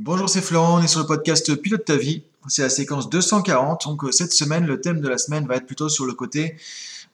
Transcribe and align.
Bonjour, 0.00 0.28
c'est 0.28 0.42
Florent, 0.42 0.78
on 0.78 0.80
est 0.80 0.86
sur 0.86 1.00
le 1.00 1.06
podcast 1.06 1.52
Pilote 1.56 1.84
ta 1.84 1.96
vie. 1.96 2.22
C'est 2.46 2.62
la 2.62 2.68
séquence 2.68 3.10
240. 3.10 3.88
Donc 3.88 4.04
euh, 4.04 4.12
cette 4.12 4.32
semaine, 4.32 4.64
le 4.64 4.80
thème 4.80 5.00
de 5.00 5.08
la 5.08 5.18
semaine 5.18 5.44
va 5.48 5.56
être 5.56 5.66
plutôt 5.66 5.88
sur 5.88 6.06
le 6.06 6.12
côté 6.12 6.54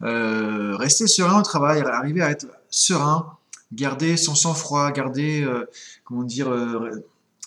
euh, 0.03 0.76
rester 0.76 1.07
serein 1.07 1.41
au 1.41 1.42
travail, 1.42 1.81
arriver 1.81 2.20
à 2.20 2.31
être 2.31 2.44
serein, 2.68 3.39
garder 3.73 4.18
son 4.18 4.34
sang-froid, 4.34 4.91
garder 4.91 5.42
euh, 5.42 5.65
comment 6.05 6.25
dire 6.25 6.55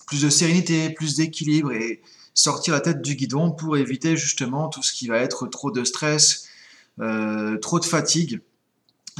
plus 0.07 0.23
de 0.23 0.29
sérénité, 0.31 0.89
plus 0.89 1.17
d'équilibre 1.17 1.71
et 1.71 2.01
sortir 2.33 2.73
la 2.73 2.79
tête 2.79 3.03
du 3.03 3.13
guidon 3.13 3.51
pour 3.51 3.77
éviter 3.77 4.17
justement 4.17 4.69
tout 4.69 4.81
ce 4.81 4.91
qui 4.91 5.05
va 5.05 5.19
être 5.19 5.45
trop 5.45 5.69
de 5.69 5.83
stress, 5.83 6.47
trop 6.97 7.79
de 7.79 7.85
fatigue 7.85 8.41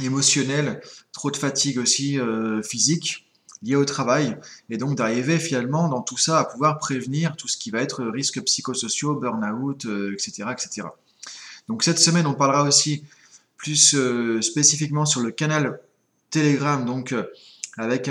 émotionnelle, 0.02 0.80
trop 1.12 1.30
de 1.30 1.36
fatigue 1.36 1.78
aussi 1.78 2.18
physique 2.64 3.27
liées 3.62 3.76
au 3.76 3.84
travail, 3.84 4.36
et 4.70 4.76
donc 4.76 4.96
d'arriver 4.96 5.38
finalement 5.38 5.88
dans 5.88 6.02
tout 6.02 6.16
ça 6.16 6.38
à 6.38 6.44
pouvoir 6.44 6.78
prévenir 6.78 7.36
tout 7.36 7.48
ce 7.48 7.56
qui 7.56 7.70
va 7.70 7.80
être 7.80 8.04
risques 8.04 8.42
psychosociaux, 8.42 9.14
burn-out, 9.14 9.86
etc., 10.12 10.44
euh, 10.46 10.52
etc. 10.52 10.88
Donc 11.68 11.82
cette 11.82 11.98
semaine, 11.98 12.26
on 12.26 12.34
parlera 12.34 12.62
aussi 12.62 13.04
plus 13.56 13.94
euh, 13.94 14.40
spécifiquement 14.40 15.04
sur 15.04 15.20
le 15.20 15.30
canal 15.30 15.80
Telegram, 16.30 16.84
donc 16.84 17.12
euh, 17.12 17.24
avec 17.76 18.10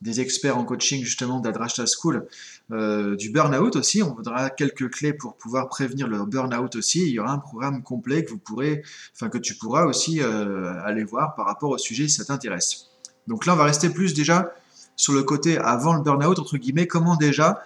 des 0.00 0.20
experts 0.20 0.56
en 0.56 0.64
coaching 0.64 1.02
justement 1.02 1.40
d'Adrashta 1.40 1.84
School, 1.86 2.26
du 2.70 3.30
burn-out 3.30 3.74
aussi. 3.74 4.02
On 4.02 4.14
voudra 4.14 4.50
quelques 4.50 4.90
clés 4.90 5.12
pour 5.12 5.36
pouvoir 5.36 5.68
prévenir 5.68 6.06
le 6.06 6.24
burn-out 6.24 6.76
aussi. 6.76 7.00
Il 7.02 7.08
y 7.08 7.18
aura 7.18 7.32
un 7.32 7.38
programme 7.38 7.82
complet 7.82 8.24
que 8.24 8.30
vous 8.30 8.38
pourrez, 8.38 8.84
enfin 9.14 9.28
que 9.28 9.38
tu 9.38 9.56
pourras 9.56 9.86
aussi 9.86 10.20
aller 10.22 11.02
voir 11.02 11.34
par 11.34 11.46
rapport 11.46 11.70
au 11.70 11.78
sujet 11.78 12.06
si 12.06 12.16
ça 12.16 12.24
t'intéresse. 12.24 12.86
Donc 13.28 13.46
là, 13.46 13.54
on 13.54 13.56
va 13.56 13.64
rester 13.64 13.90
plus 13.90 14.14
déjà 14.14 14.52
sur 14.96 15.12
le 15.12 15.22
côté 15.22 15.58
avant 15.58 15.94
le 15.94 16.02
burn-out, 16.02 16.38
entre 16.38 16.56
guillemets, 16.56 16.86
comment 16.86 17.16
déjà 17.16 17.62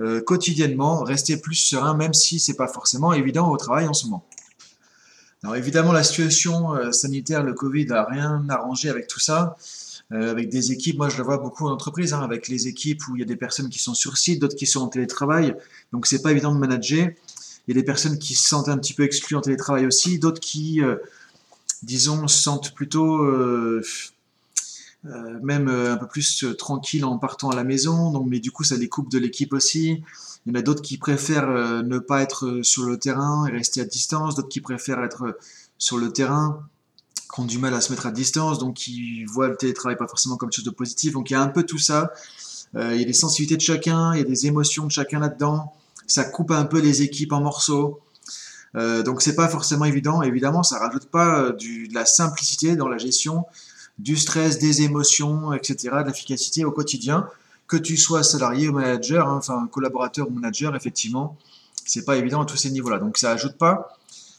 euh, 0.00 0.20
quotidiennement 0.20 1.02
rester 1.02 1.36
plus 1.36 1.54
serein, 1.54 1.94
même 1.94 2.14
si 2.14 2.40
c'est 2.40 2.56
pas 2.56 2.66
forcément 2.66 3.12
évident 3.12 3.50
au 3.50 3.56
travail 3.56 3.86
en 3.86 3.92
ce 3.92 4.06
moment. 4.06 4.24
Alors 5.42 5.56
évidemment, 5.56 5.92
la 5.92 6.02
situation 6.02 6.74
euh, 6.74 6.92
sanitaire, 6.92 7.42
le 7.42 7.52
Covid, 7.52 7.86
n'a 7.86 8.04
rien 8.04 8.44
arrangé 8.48 8.88
avec 8.88 9.06
tout 9.06 9.20
ça. 9.20 9.56
Euh, 10.12 10.30
avec 10.30 10.50
des 10.50 10.72
équipes, 10.72 10.98
moi 10.98 11.08
je 11.08 11.16
le 11.16 11.24
vois 11.24 11.38
beaucoup 11.38 11.66
en 11.66 11.70
entreprise, 11.70 12.12
hein, 12.12 12.20
avec 12.20 12.48
les 12.48 12.68
équipes 12.68 13.00
où 13.08 13.16
il 13.16 13.20
y 13.20 13.22
a 13.22 13.26
des 13.26 13.36
personnes 13.36 13.70
qui 13.70 13.78
sont 13.78 13.94
sur 13.94 14.18
site, 14.18 14.40
d'autres 14.40 14.56
qui 14.56 14.66
sont 14.66 14.80
en 14.80 14.88
télétravail, 14.88 15.54
donc 15.92 16.06
c'est 16.06 16.20
pas 16.20 16.32
évident 16.32 16.54
de 16.54 16.58
manager. 16.58 17.08
Il 17.66 17.74
y 17.74 17.78
a 17.78 17.80
des 17.80 17.86
personnes 17.86 18.18
qui 18.18 18.34
se 18.34 18.46
sentent 18.46 18.68
un 18.68 18.76
petit 18.76 18.92
peu 18.92 19.04
exclues 19.04 19.36
en 19.36 19.40
télétravail 19.40 19.86
aussi, 19.86 20.18
d'autres 20.18 20.40
qui, 20.40 20.80
disons, 21.82 22.26
se 22.26 22.42
sentent 22.42 22.74
plutôt 22.74 23.24
euh, 25.04 25.40
même 25.42 25.68
euh, 25.68 25.92
un 25.92 25.96
peu 25.96 26.06
plus 26.06 26.44
euh, 26.44 26.54
tranquille 26.54 27.04
en 27.04 27.18
partant 27.18 27.50
à 27.50 27.56
la 27.56 27.64
maison, 27.64 28.12
donc 28.12 28.26
mais 28.28 28.38
du 28.38 28.52
coup 28.52 28.62
ça 28.62 28.76
les 28.76 28.88
coupe 28.88 29.10
de 29.10 29.18
l'équipe 29.18 29.52
aussi. 29.52 30.04
Il 30.46 30.52
y 30.52 30.56
en 30.56 30.60
a 30.60 30.62
d'autres 30.62 30.82
qui 30.82 30.96
préfèrent 30.96 31.82
ne 31.84 31.98
pas 31.98 32.20
être 32.20 32.60
sur 32.62 32.84
le 32.84 32.98
terrain 32.98 33.46
et 33.46 33.52
rester 33.52 33.80
à 33.80 33.84
distance, 33.84 34.34
d'autres 34.34 34.48
qui 34.48 34.60
préfèrent 34.60 35.02
être 35.04 35.38
sur 35.78 35.98
le 35.98 36.12
terrain, 36.12 36.66
qui 37.32 37.40
ont 37.40 37.44
du 37.44 37.58
mal 37.58 37.74
à 37.74 37.80
se 37.80 37.92
mettre 37.92 38.06
à 38.06 38.10
distance, 38.10 38.58
donc 38.58 38.74
qui 38.74 39.24
voient 39.24 39.48
le 39.48 39.56
télétravail 39.56 39.96
pas 39.96 40.08
forcément 40.08 40.36
comme 40.36 40.52
chose 40.52 40.64
de 40.64 40.70
positif. 40.70 41.12
Donc 41.12 41.30
il 41.30 41.34
y 41.34 41.36
a 41.36 41.42
un 41.42 41.48
peu 41.48 41.62
tout 41.62 41.78
ça. 41.78 42.12
il 42.74 42.96
y 42.96 43.02
a 43.02 43.04
des 43.04 43.12
sensibilités 43.12 43.56
de 43.56 43.60
chacun, 43.60 44.14
il 44.14 44.18
y 44.18 44.20
a 44.20 44.24
des 44.24 44.46
émotions 44.48 44.84
de 44.84 44.90
chacun 44.90 45.20
là-dedans. 45.20 45.72
Ça 46.08 46.24
coupe 46.24 46.50
un 46.50 46.64
peu 46.64 46.80
les 46.80 47.02
équipes 47.02 47.32
en 47.32 47.40
morceaux. 47.40 48.00
Euh, 48.74 49.04
donc 49.04 49.22
c'est 49.22 49.36
pas 49.36 49.48
forcément 49.48 49.84
évident. 49.84 50.22
Évidemment, 50.22 50.64
ça 50.64 50.80
rajoute 50.80 51.06
pas 51.06 51.52
de 51.52 51.94
la 51.94 52.04
simplicité 52.04 52.74
dans 52.74 52.88
la 52.88 52.98
gestion 52.98 53.44
du 53.98 54.16
stress, 54.16 54.58
des 54.58 54.82
émotions, 54.82 55.52
etc., 55.52 55.76
de 56.00 56.08
l'efficacité 56.08 56.64
au 56.64 56.70
quotidien, 56.70 57.28
que 57.66 57.76
tu 57.76 57.96
sois 57.96 58.22
salarié 58.22 58.68
ou 58.68 58.72
manager, 58.72 59.28
hein, 59.28 59.36
enfin 59.38 59.68
collaborateur 59.70 60.28
ou 60.28 60.30
manager, 60.30 60.74
effectivement, 60.76 61.36
c'est 61.84 62.04
pas 62.04 62.16
évident 62.16 62.42
à 62.42 62.46
tous 62.46 62.56
ces 62.56 62.70
niveaux-là. 62.70 62.98
Donc 62.98 63.18
ça 63.18 63.30
ajoute 63.30 63.56
pas 63.56 63.96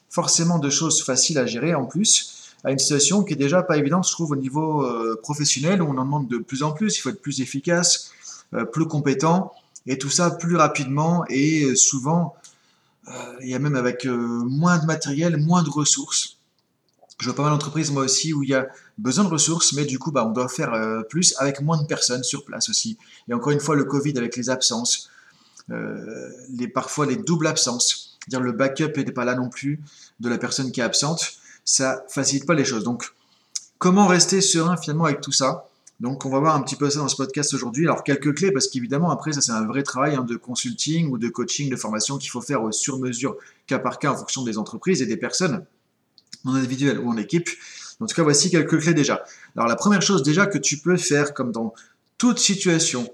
forcément 0.09 0.59
de 0.59 0.69
choses 0.69 1.03
faciles 1.03 1.39
à 1.39 1.45
gérer 1.45 1.73
en 1.73 1.85
plus 1.85 2.51
à 2.63 2.71
une 2.71 2.79
situation 2.79 3.23
qui 3.23 3.33
est 3.33 3.37
déjà 3.37 3.61
pas 3.61 3.77
évidente, 3.77 4.07
je 4.07 4.11
trouve, 4.13 4.31
au 4.31 4.35
niveau 4.35 4.83
euh, 4.83 5.19
professionnel, 5.21 5.81
où 5.81 5.87
on 5.87 5.97
en 5.97 6.05
demande 6.05 6.27
de 6.29 6.37
plus 6.37 6.63
en 6.63 6.71
plus, 6.71 6.97
il 6.97 7.01
faut 7.01 7.09
être 7.09 7.21
plus 7.21 7.41
efficace, 7.41 8.11
euh, 8.53 8.63
plus 8.63 8.85
compétent, 8.85 9.51
et 9.85 9.97
tout 9.97 10.09
ça 10.09 10.31
plus 10.31 10.55
rapidement, 10.55 11.25
et 11.27 11.65
euh, 11.65 11.75
souvent, 11.75 12.35
il 13.41 13.49
y 13.49 13.53
a 13.53 13.59
même 13.59 13.75
avec 13.75 14.05
moins 14.05 14.77
de 14.77 14.85
matériel, 14.85 15.35
moins 15.35 15.61
de 15.61 15.69
ressources 15.69 16.37
je 17.19 17.29
vois 17.29 17.35
pas 17.35 17.43
mal 17.43 17.51
d'entreprises, 17.51 17.91
moi 17.91 18.03
aussi, 18.03 18.33
où 18.33 18.43
il 18.43 18.49
y 18.49 18.53
a 18.53 18.67
besoin 18.97 19.23
de 19.25 19.29
ressources, 19.29 19.73
mais 19.73 19.85
du 19.85 19.99
coup, 19.99 20.11
bah, 20.11 20.25
on 20.25 20.31
doit 20.31 20.49
faire 20.49 20.73
euh, 20.73 21.01
plus 21.01 21.35
avec 21.37 21.61
moins 21.61 21.81
de 21.81 21.85
personnes 21.85 22.23
sur 22.23 22.45
place 22.45 22.69
aussi. 22.69 22.97
Et 23.27 23.33
encore 23.33 23.51
une 23.51 23.59
fois, 23.59 23.75
le 23.75 23.85
Covid 23.85 24.17
avec 24.17 24.35
les 24.35 24.49
absences, 24.49 25.09
euh, 25.71 26.29
les, 26.49 26.67
parfois 26.67 27.05
les 27.05 27.15
doubles 27.15 27.47
absences, 27.47 28.17
dire 28.27 28.39
le 28.41 28.51
backup 28.51 28.95
n'était 28.97 29.11
pas 29.11 29.25
là 29.25 29.35
non 29.35 29.49
plus 29.49 29.81
de 30.19 30.29
la 30.29 30.37
personne 30.37 30.71
qui 30.71 30.79
est 30.79 30.83
absente, 30.83 31.33
ça 31.65 32.03
facilite 32.09 32.45
pas 32.45 32.53
les 32.53 32.65
choses. 32.65 32.83
Donc, 32.83 33.13
comment 33.77 34.07
rester 34.07 34.41
serein 34.41 34.77
finalement 34.77 35.05
avec 35.05 35.21
tout 35.21 35.31
ça? 35.31 35.67
Donc 35.99 36.25
on 36.25 36.29
va 36.29 36.39
voir 36.39 36.55
un 36.55 36.61
petit 36.61 36.75
peu 36.75 36.89
ça 36.89 36.99
dans 36.99 37.07
ce 37.07 37.15
podcast 37.15 37.53
aujourd'hui. 37.53 37.85
Alors 37.85 38.03
quelques 38.03 38.35
clés, 38.35 38.51
parce 38.51 38.67
qu'évidemment 38.67 39.11
après 39.11 39.31
ça 39.31 39.41
c'est 39.41 39.51
un 39.51 39.65
vrai 39.65 39.83
travail 39.83 40.15
hein, 40.15 40.23
de 40.23 40.35
consulting 40.35 41.09
ou 41.09 41.17
de 41.17 41.29
coaching, 41.29 41.69
de 41.69 41.75
formation 41.75 42.17
qu'il 42.17 42.29
faut 42.29 42.41
faire 42.41 42.61
sur 42.73 42.99
mesure, 42.99 43.37
cas 43.67 43.79
par 43.79 43.99
cas 43.99 44.11
en 44.11 44.17
fonction 44.17 44.43
des 44.43 44.57
entreprises 44.57 45.01
et 45.01 45.05
des 45.05 45.15
personnes 45.15 45.65
en 46.45 46.55
individuel 46.55 46.99
ou 46.99 47.09
en 47.09 47.17
équipe. 47.17 47.49
En 48.03 48.07
tout 48.07 48.15
cas, 48.15 48.23
voici 48.23 48.49
quelques 48.49 48.79
clés 48.79 48.93
déjà. 48.93 49.23
Alors 49.55 49.67
la 49.67 49.75
première 49.75 50.01
chose 50.01 50.23
déjà 50.23 50.45
que 50.45 50.57
tu 50.57 50.77
peux 50.77 50.97
faire, 50.97 51.33
comme 51.33 51.51
dans 51.51 51.73
toute 52.17 52.39
situation 52.39 53.07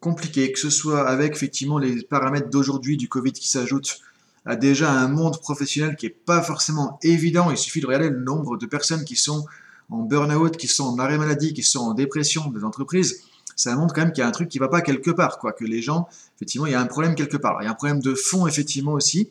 compliquée, 0.00 0.52
que 0.52 0.58
ce 0.58 0.70
soit 0.70 1.08
avec 1.08 1.34
effectivement 1.34 1.78
les 1.78 2.02
paramètres 2.02 2.50
d'aujourd'hui 2.50 2.96
du 2.96 3.08
Covid 3.08 3.32
qui 3.32 3.48
s'ajoutent 3.48 4.00
à 4.44 4.56
déjà 4.56 4.92
un 4.92 5.08
monde 5.08 5.40
professionnel 5.40 5.96
qui 5.96 6.06
n'est 6.06 6.12
pas 6.12 6.42
forcément 6.42 6.98
évident, 7.02 7.50
il 7.50 7.56
suffit 7.56 7.80
de 7.80 7.86
regarder 7.86 8.10
le 8.10 8.20
nombre 8.20 8.58
de 8.58 8.66
personnes 8.66 9.04
qui 9.04 9.16
sont 9.16 9.46
en 9.90 10.02
burn-out, 10.02 10.56
qui 10.56 10.68
sont 10.68 10.84
en 10.84 10.98
arrêt 10.98 11.16
maladie, 11.16 11.54
qui 11.54 11.62
sont 11.62 11.80
en 11.80 11.94
dépression 11.94 12.50
des 12.50 12.64
entreprises, 12.64 13.22
ça 13.56 13.74
montre 13.76 13.94
quand 13.94 14.02
même 14.02 14.12
qu'il 14.12 14.22
y 14.22 14.24
a 14.24 14.28
un 14.28 14.32
truc 14.32 14.48
qui 14.48 14.58
ne 14.58 14.64
va 14.64 14.68
pas 14.68 14.80
quelque 14.80 15.10
part, 15.10 15.38
quoi, 15.38 15.52
que 15.52 15.64
les 15.64 15.80
gens, 15.80 16.08
effectivement, 16.36 16.66
il 16.66 16.72
y 16.72 16.74
a 16.74 16.80
un 16.80 16.86
problème 16.86 17.14
quelque 17.14 17.36
part. 17.36 17.58
Il 17.60 17.64
y 17.64 17.68
a 17.68 17.70
un 17.70 17.74
problème 17.74 18.00
de 18.00 18.14
fond, 18.14 18.46
effectivement, 18.46 18.92
aussi, 18.92 19.30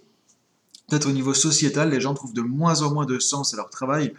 peut-être 0.88 1.07
au 1.07 1.12
niveau 1.12 1.34
sociétal, 1.34 1.90
les 1.90 2.01
gens 2.01 2.13
trouvent 2.13 2.34
de 2.34 2.41
moins 2.41 2.81
en 2.81 2.94
moins 2.94 3.06
de 3.06 3.19
sens 3.19 3.53
à 3.53 3.57
leur 3.57 3.69
travail, 3.69 4.13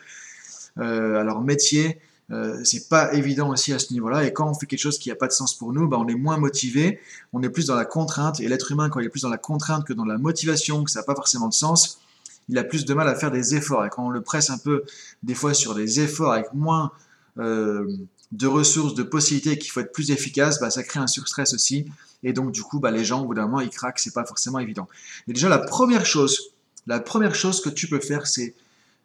euh, 0.79 1.23
leur 1.23 1.41
métier. 1.41 1.99
Euh, 2.31 2.59
c'est 2.65 2.89
pas 2.89 3.13
évident 3.13 3.51
aussi 3.51 3.73
à 3.73 3.79
ce 3.79 3.93
niveau-là. 3.93 4.25
Et 4.25 4.33
quand 4.33 4.49
on 4.49 4.55
fait 4.55 4.67
quelque 4.67 4.81
chose 4.81 4.99
qui 4.99 5.11
n'a 5.11 5.15
pas 5.15 5.27
de 5.27 5.33
sens 5.33 5.55
pour 5.55 5.73
nous, 5.73 5.89
bah, 5.89 5.99
on 6.01 6.09
est 6.09 6.15
moins 6.15 6.39
motivé, 6.39 7.01
on 7.33 7.43
est 7.43 7.51
plus 7.51 7.67
dans 7.67 7.75
la 7.75 7.85
contrainte. 7.85 8.41
Et 8.41 8.49
l'être 8.49 8.73
humain, 8.73 8.89
quand 8.89 9.01
il 9.01 9.07
est 9.07 9.11
plus 9.11 9.23
dans 9.23 9.29
la 9.29 9.39
contrainte 9.39 9.85
que 9.85 9.93
dans 9.93 10.05
la 10.05 10.19
motivation, 10.19 10.85
que 10.85 10.91
ça 10.91 11.01
n'a 11.01 11.05
pas 11.05 11.15
forcément 11.15 11.49
de 11.49 11.55
sens, 11.55 12.01
il 12.49 12.59
a 12.59 12.65
plus 12.65 12.85
de 12.85 12.95
mal 12.95 13.09
à 13.09 13.15
faire 13.15 13.31
des 13.31 13.55
efforts. 13.55 13.85
Et 13.85 13.91
quand 13.91 14.07
on 14.07 14.11
le 14.11 14.23
presse 14.23 14.51
un 14.51 14.59
peu, 14.59 14.85
des 15.23 15.35
fois, 15.35 15.55
sur 15.55 15.75
des 15.75 16.01
efforts 16.01 16.33
avec 16.33 16.53
moins 16.55 16.93
euh, 17.39 17.87
de 18.33 18.47
ressources, 18.47 18.95
de 18.95 19.03
possibilités, 19.03 19.59
qu'il 19.59 19.71
faut 19.71 19.81
être 19.81 19.93
plus 19.93 20.11
efficace, 20.11 20.61
bah, 20.61 20.71
ça 20.71 20.83
crée 20.83 21.01
un 21.01 21.07
surstress 21.07 21.55
aussi. 21.55 21.87
Et 22.23 22.33
donc, 22.33 22.53
du 22.53 22.63
coup, 22.63 22.81
bah, 22.81 22.91
les 22.91 23.05
gens, 23.05 23.23
au 23.23 23.27
bout 23.27 23.35
d'un 23.35 23.47
moment, 23.47 23.61
ils 23.61 23.71
craquent, 23.71 23.99
c'est 23.99 24.15
pas 24.15 24.25
forcément 24.25 24.59
évident. 24.59 24.89
Et 25.29 25.35
déjà, 25.35 25.49
la 25.49 25.59
première 25.59 26.07
chose 26.07 26.55
la 26.87 27.01
première 27.01 27.35
chose 27.35 27.61
que 27.61 27.71
tu 27.71 27.89
peux 27.89 28.01
faire, 28.01 28.27
c'est 28.27 28.55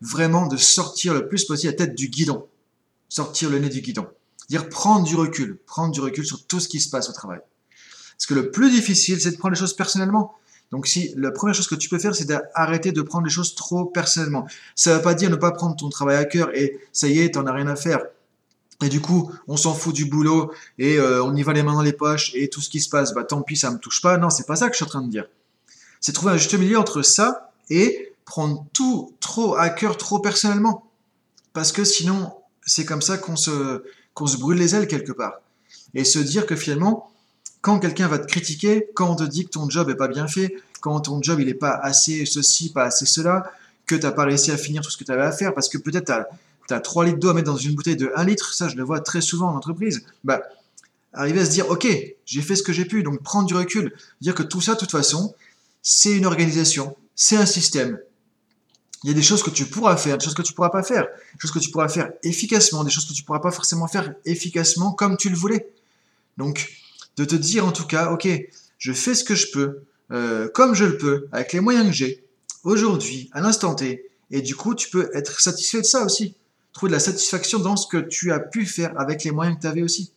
vraiment 0.02 0.48
de 0.48 0.58
sortir 0.58 1.14
le 1.14 1.28
plus 1.28 1.46
possible 1.46 1.72
la 1.72 1.78
tête 1.78 1.96
du 1.96 2.10
guidon. 2.10 2.48
Sortir 3.10 3.50
le 3.50 3.60
nez 3.60 3.70
du 3.70 3.82
guidon. 3.82 4.08
Dire 4.50 4.70
prendre 4.70 5.06
du 5.06 5.16
recul, 5.16 5.58
prendre 5.66 5.92
du 5.92 6.02
recul 6.02 6.26
sur 6.26 6.46
tout 6.46 6.60
ce 6.60 6.68
qui 6.68 6.80
se 6.80 6.90
passe 6.90 7.10
au 7.10 7.14
travail. 7.14 7.40
Parce 8.18 8.26
que 8.26 8.34
le 8.34 8.52
plus 8.52 8.72
difficile, 8.72 9.20
c'est 9.22 9.32
de 9.32 9.38
prendre 9.38 9.54
les 9.54 9.60
choses 9.60 9.76
personnellement. 9.76 10.36
Donc 10.72 10.88
si 10.88 11.14
la 11.16 11.32
première 11.32 11.56
chose 11.56 11.68
que 11.68 11.76
tu 11.76 11.90
peux 11.90 12.00
faire, 12.00 12.16
c'est 12.16 12.26
d'arrêter 12.26 12.92
de 12.92 13.02
prendre 13.02 13.26
les 13.26 13.32
choses 13.32 13.56
trop 13.56 13.86
personnellement. 13.86 14.48
Ça 14.76 14.92
ne 14.92 14.96
veut 14.98 15.02
pas 15.02 15.14
dire 15.14 15.30
ne 15.30 15.36
pas 15.36 15.52
prendre 15.52 15.76
ton 15.76 15.90
travail 15.90 16.18
à 16.18 16.26
cœur 16.26 16.56
et 16.56 16.80
ça 16.92 17.08
y 17.08 17.20
est, 17.20 17.32
t'en 17.32 17.46
as 17.48 17.54
rien 17.54 17.68
à 17.68 17.76
faire. 17.76 18.02
Et 18.84 18.90
du 18.90 19.02
coup, 19.02 19.32
on 19.48 19.58
s'en 19.58 19.74
fout 19.74 19.94
du 19.94 20.06
boulot 20.06 20.54
et 20.78 20.98
euh, 20.98 21.24
on 21.24 21.36
y 21.36 21.44
va 21.44 21.54
les 21.54 21.64
mains 21.64 21.74
dans 21.74 21.82
les 21.82 21.94
poches 21.94 22.32
et 22.36 22.50
tout 22.50 22.62
ce 22.62 22.70
qui 22.70 22.80
se 22.80 22.90
passe, 22.90 23.14
bah 23.14 23.24
tant 23.24 23.42
pis, 23.42 23.58
ça 23.58 23.72
me 23.72 23.78
touche 23.78 24.02
pas. 24.02 24.18
Non, 24.18 24.30
c'est 24.30 24.46
pas 24.46 24.56
ça 24.56 24.68
que 24.68 24.74
je 24.74 24.78
suis 24.78 24.86
en 24.86 24.90
train 24.90 25.02
de 25.02 25.10
dire. 25.10 25.26
C'est 26.00 26.14
trouver 26.14 26.34
un 26.34 26.38
juste 26.38 26.54
milieu 26.54 26.80
entre 26.80 27.02
ça 27.02 27.52
et 27.70 28.09
prendre 28.30 28.68
tout 28.74 29.16
trop 29.20 29.56
à 29.56 29.70
cœur, 29.72 29.98
trop 29.98 30.20
personnellement. 30.20 30.88
Parce 31.52 31.72
que 31.72 31.84
sinon, 31.84 32.32
c'est 32.64 32.86
comme 32.86 33.02
ça 33.02 33.18
qu'on 33.18 33.36
se, 33.36 33.84
qu'on 34.14 34.28
se 34.28 34.38
brûle 34.38 34.60
les 34.60 34.76
ailes 34.76 34.88
quelque 34.88 35.12
part. 35.12 35.42
Et 35.96 36.04
se 36.04 36.20
dire 36.20 36.46
que 36.46 36.56
finalement, 36.56 37.12
quand 37.62 37.80
quelqu'un 37.80 38.08
va 38.08 38.20
te 38.20 38.28
critiquer, 38.28 38.88
quand 38.94 39.10
on 39.10 39.16
te 39.16 39.24
dit 39.24 39.46
que 39.46 39.50
ton 39.50 39.68
job 39.68 39.90
est 39.90 39.96
pas 39.96 40.08
bien 40.08 40.28
fait, 40.28 40.56
quand 40.80 41.00
ton 41.00 41.20
job 41.24 41.40
il 41.40 41.50
est 41.50 41.56
pas 41.56 41.72
assez 41.72 42.28
ceci, 42.28 42.72
pas 42.72 42.84
assez 42.84 43.08
cela, 43.08 43.52
que 43.88 43.96
tu 43.96 44.04
n'as 44.04 44.12
pas 44.12 44.26
réussi 44.26 44.52
à 44.52 44.58
finir 44.58 44.84
tout 44.84 44.92
ce 44.92 44.98
que 44.98 45.04
tu 45.04 45.12
avais 45.12 45.24
à 45.24 45.32
faire, 45.32 45.56
parce 45.56 45.68
que 45.68 45.80
peut-être 45.80 46.14
tu 46.68 46.74
as, 46.76 46.80
3 46.80 47.06
litres 47.06 47.18
d'eau 47.18 47.30
à 47.30 47.34
mettre 47.34 47.52
dans 47.52 47.58
une 47.58 47.74
bouteille 47.74 47.98
de 47.98 48.12
1 48.16 48.24
litre, 48.26 48.54
ça 48.54 48.68
je 48.68 48.76
le 48.76 48.84
vois 48.84 49.00
très 49.00 49.22
souvent 49.22 49.50
en 49.50 49.56
entreprise, 49.56 50.06
bah, 50.24 50.44
arriver 51.14 51.42
à 51.42 51.46
se 51.46 51.50
dire, 51.50 51.68
ok, 51.72 51.88
j'ai 52.28 52.42
fait 52.44 52.56
ce 52.56 52.62
que 52.62 52.74
j'ai 52.74 52.86
pu, 52.86 53.02
donc 53.02 53.24
prendre 53.24 53.48
du 53.48 53.56
recul, 53.56 53.92
dire 54.22 54.36
que 54.36 54.44
tout 54.44 54.62
ça, 54.62 54.76
de 54.76 54.80
toute 54.80 54.92
façon, 54.92 55.34
c'est 55.82 56.16
une 56.16 56.28
organisation, 56.28 56.96
c'est 57.16 57.38
un 57.38 57.48
système. 57.48 57.98
Il 59.04 59.10
y 59.10 59.12
a 59.12 59.14
des 59.14 59.22
choses 59.22 59.44
que 59.44 59.50
tu 59.50 59.66
pourras 59.66 59.96
faire, 59.96 60.18
des 60.18 60.26
choses 60.26 60.34
que 60.34 60.42
tu 60.42 60.54
pourras 60.54 60.70
pas 60.70 60.84
faire, 60.84 61.04
des 61.04 61.40
choses 61.40 61.52
que 61.52 61.60
tu 61.60 61.72
pourras 61.72 61.88
faire 61.88 62.12
efficacement, 62.24 62.84
des 62.84 62.92
choses 62.92 63.08
que 63.08 63.14
tu 63.14 63.24
pourras 63.24 63.40
pas 63.40 63.52
forcément 63.52 63.88
faire 63.88 64.14
efficacement 64.26 64.92
comme 64.92 65.16
tu 65.18 65.30
le 65.30 65.38
voulais. 65.38 65.70
Donc, 66.38 66.70
de 67.16 67.26
te 67.26 67.36
dire 67.36 67.66
en 67.66 67.72
tout 67.72 67.86
cas, 67.86 68.12
ok, 68.12 68.28
je 68.78 68.94
fais 68.94 69.16
ce 69.16 69.24
que 69.24 69.36
je 69.36 69.52
peux, 69.52 69.84
euh, 70.12 70.50
comme 70.54 70.74
je 70.74 70.86
le 70.86 70.98
peux, 70.98 71.28
avec 71.32 71.54
les 71.54 71.60
moyens 71.60 71.88
que 71.88 71.94
j'ai, 71.94 72.24
aujourd'hui, 72.64 73.30
à 73.34 73.42
l'instant 73.42 73.76
T, 73.76 74.06
et 74.32 74.42
du 74.42 74.56
coup, 74.56 74.76
tu 74.76 74.90
peux 74.90 75.10
être 75.14 75.40
satisfait 75.40 75.82
de 75.82 75.86
ça 75.86 76.04
aussi. 76.04 76.36
Trouver 76.74 76.92
de 76.92 76.96
la 76.96 77.00
satisfaction 77.00 77.60
dans 77.60 77.76
ce 77.76 77.88
que 77.88 77.98
tu 77.98 78.32
as 78.32 78.40
pu 78.40 78.66
faire 78.66 78.98
avec 79.00 79.24
les 79.24 79.32
moyens 79.32 79.58
que 79.58 79.62
tu 79.62 79.68
avais 79.68 79.82
aussi. 79.82 80.12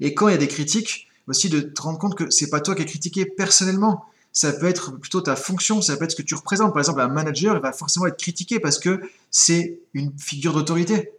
Et 0.00 0.14
quand 0.14 0.28
il 0.28 0.32
y 0.32 0.34
a 0.34 0.38
des 0.38 0.48
critiques, 0.48 1.08
aussi 1.30 1.48
de 1.48 1.60
te 1.60 1.80
rendre 1.80 1.98
compte 1.98 2.16
que 2.16 2.28
c'est 2.30 2.50
pas 2.50 2.60
toi 2.60 2.74
qui 2.74 2.82
es 2.82 2.86
critiqué 2.86 3.24
personnellement. 3.24 4.04
Ça 4.32 4.52
peut 4.52 4.66
être 4.66 4.92
plutôt 4.92 5.20
ta 5.20 5.34
fonction, 5.36 5.82
ça 5.82 5.96
peut 5.96 6.04
être 6.04 6.12
ce 6.12 6.16
que 6.16 6.22
tu 6.22 6.34
représentes. 6.34 6.72
Par 6.72 6.80
exemple, 6.80 7.00
un 7.00 7.08
manager, 7.08 7.56
il 7.56 7.62
va 7.62 7.72
forcément 7.72 8.06
être 8.06 8.18
critiqué 8.18 8.60
parce 8.60 8.78
que 8.78 9.00
c'est 9.30 9.80
une 9.92 10.12
figure 10.18 10.54
d'autorité. 10.54 11.10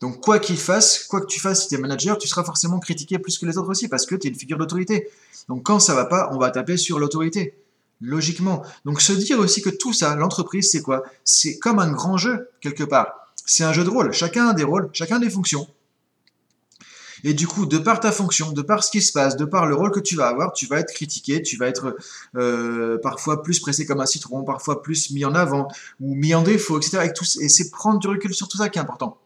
Donc, 0.00 0.20
quoi 0.20 0.40
qu'il 0.40 0.56
fasse, 0.56 1.04
quoi 1.04 1.20
que 1.20 1.26
tu 1.26 1.38
fasses 1.38 1.62
si 1.62 1.68
tu 1.68 1.74
es 1.76 1.78
manager, 1.78 2.18
tu 2.18 2.26
seras 2.26 2.42
forcément 2.42 2.80
critiqué 2.80 3.20
plus 3.20 3.38
que 3.38 3.46
les 3.46 3.56
autres 3.56 3.70
aussi 3.70 3.86
parce 3.86 4.04
que 4.04 4.16
tu 4.16 4.26
es 4.26 4.30
une 4.30 4.36
figure 4.36 4.58
d'autorité. 4.58 5.08
Donc, 5.48 5.62
quand 5.64 5.78
ça 5.78 5.94
va 5.94 6.06
pas, 6.06 6.30
on 6.32 6.38
va 6.38 6.50
taper 6.50 6.76
sur 6.76 6.98
l'autorité. 6.98 7.54
Logiquement. 8.00 8.64
Donc, 8.84 9.00
se 9.00 9.12
dire 9.12 9.38
aussi 9.38 9.62
que 9.62 9.70
tout 9.70 9.92
ça, 9.92 10.16
l'entreprise, 10.16 10.70
c'est 10.72 10.82
quoi? 10.82 11.04
C'est 11.24 11.58
comme 11.58 11.78
un 11.78 11.92
grand 11.92 12.16
jeu, 12.16 12.48
quelque 12.60 12.82
part. 12.82 13.28
C'est 13.46 13.62
un 13.62 13.72
jeu 13.72 13.84
de 13.84 13.90
rôle. 13.90 14.12
Chacun 14.12 14.48
a 14.48 14.54
des 14.54 14.64
rôles, 14.64 14.90
chacun 14.92 15.16
a 15.16 15.20
des 15.20 15.30
fonctions. 15.30 15.68
Et 17.24 17.34
du 17.34 17.46
coup, 17.46 17.66
de 17.66 17.78
par 17.78 18.00
ta 18.00 18.10
fonction, 18.10 18.52
de 18.52 18.62
par 18.62 18.82
ce 18.82 18.90
qui 18.90 19.00
se 19.00 19.12
passe, 19.12 19.36
de 19.36 19.44
par 19.44 19.66
le 19.66 19.74
rôle 19.74 19.92
que 19.92 20.00
tu 20.00 20.16
vas 20.16 20.28
avoir, 20.28 20.52
tu 20.52 20.66
vas 20.66 20.80
être 20.80 20.92
critiqué, 20.92 21.40
tu 21.42 21.56
vas 21.56 21.68
être 21.68 21.96
euh, 22.36 22.98
parfois 22.98 23.42
plus 23.42 23.60
pressé 23.60 23.86
comme 23.86 24.00
un 24.00 24.06
citron, 24.06 24.42
parfois 24.42 24.82
plus 24.82 25.10
mis 25.10 25.24
en 25.24 25.34
avant 25.34 25.68
ou 26.00 26.14
mis 26.14 26.34
en 26.34 26.42
défaut, 26.42 26.78
etc. 26.78 27.12
Et, 27.40 27.48
c'est 27.48 27.70
prendre 27.70 27.98
du 27.98 28.08
recul 28.08 28.34
sur 28.34 28.48
tout 28.48 28.56
ça 28.56 28.68
qui 28.68 28.78
est 28.78 28.82
important. 28.82 29.18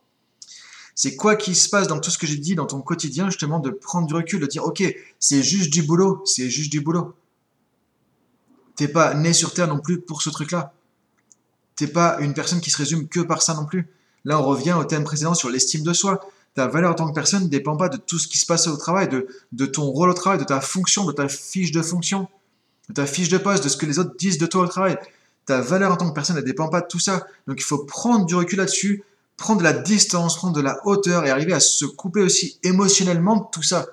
C'est 0.95 1.17
quoi 1.17 1.37
qui 1.37 1.55
se 1.55 1.69
passe 1.69 1.89
dans 1.89 2.01
tout 2.01 2.11
ce 2.11 2.19
que 2.19 2.27
j'ai 2.27 2.39
dit 2.39 2.55
dans 2.55 2.67
ton 2.67 2.81
quotidien, 2.81 3.27
justement, 3.27 3.61
de 3.61 3.71
prendre 3.71 4.07
du 4.07 4.15
recul, 4.15 4.41
de 4.41 4.47
dire, 4.47 4.65
ok, 4.65 4.83
c'est 5.19 5.43
juste 5.43 5.71
du 5.71 5.83
boulot, 5.83 6.23
c'est 6.25 6.49
juste 6.51 6.71
du 6.71 6.81
boulot. 6.81 7.15
T'es 8.77 8.89
pas 8.89 9.15
né 9.15 9.33
sur 9.33 9.55
Terre 9.55 9.69
non 9.69 9.79
plus 9.79 10.01
pour 10.01 10.23
ce 10.23 10.31
truc-là. 10.31 10.75
T'es 11.77 11.87
pas 11.87 12.19
une 12.21 12.35
personne 12.35 12.61
qui 12.61 12.71
se 12.71 12.79
résume 12.79 13.09
que 13.09 13.21
par 13.21 13.43
ça 13.43 13.55
non 13.55 13.67
plus. 13.67 13.89
Là, 14.25 14.41
on 14.41 14.45
revient 14.45 14.73
au 14.73 14.85
thème 14.85 15.05
précédent 15.05 15.35
sur 15.35 15.51
l'estime 15.51 15.83
de 15.83 15.93
soi 15.93 16.21
ta 16.57 16.67
valeur 16.67 16.93
en 16.93 16.95
tant 16.95 17.07
que 17.07 17.13
personne 17.13 17.45
ne 17.45 17.49
dépend 17.49 17.77
pas 17.77 17.91
de 17.91 17.99
tout 17.99 18.19
ce 18.19 18.27
qui 18.27 18.39
se 18.39 18.47
passe 18.47 18.67
au 18.67 18.79
travail, 18.79 19.11
de, 19.53 19.67
ton 19.67 19.85
rôle 19.85 20.09
au 20.09 20.15
travail, 20.15 20.39
de 20.39 20.45
ta 20.45 20.63
fonction, 20.63 21.05
de 21.05 21.13
ta 21.13 21.29
fiche 21.29 21.71
de 21.71 21.83
fonction, 21.83 22.29
de 22.89 22.95
ta 22.95 23.05
fiche 23.05 23.29
de 23.29 23.37
poste, 23.37 23.63
de 23.63 23.69
ce 23.69 23.77
que 23.77 23.85
les 23.85 23.99
autres 23.99 24.17
disent 24.17 24.39
de 24.39 24.47
toi 24.47 24.65
au 24.65 24.67
travail. 24.67 24.97
Ta 25.45 25.61
valeur 25.61 25.93
en 25.93 25.97
tant 25.97 26.09
que 26.09 26.15
personne 26.15 26.37
ne 26.37 26.41
dépend 26.41 26.71
pas 26.71 26.81
de 26.81 26.87
tout 26.87 26.99
ça. 26.99 27.27
Donc 27.47 27.61
il 27.61 27.63
faut 27.63 27.85
prendre 27.85 28.25
du 28.25 28.35
recul 28.35 28.57
là-dessus, 28.57 29.05
prendre 29.37 29.59
de 29.59 29.65
la 29.65 29.75
distance, 29.75 30.37
prendre 30.37 30.55
de 30.55 30.63
la 30.63 30.81
hauteur 30.87 31.27
et 31.27 31.31
arriver 31.31 31.53
à 31.53 31.61
se 31.61 31.85
couper 31.85 32.23
aussi 32.23 32.59
émotionnellement 32.63 33.37
de 33.37 33.45
tout 33.53 33.63
ça. 33.63 33.85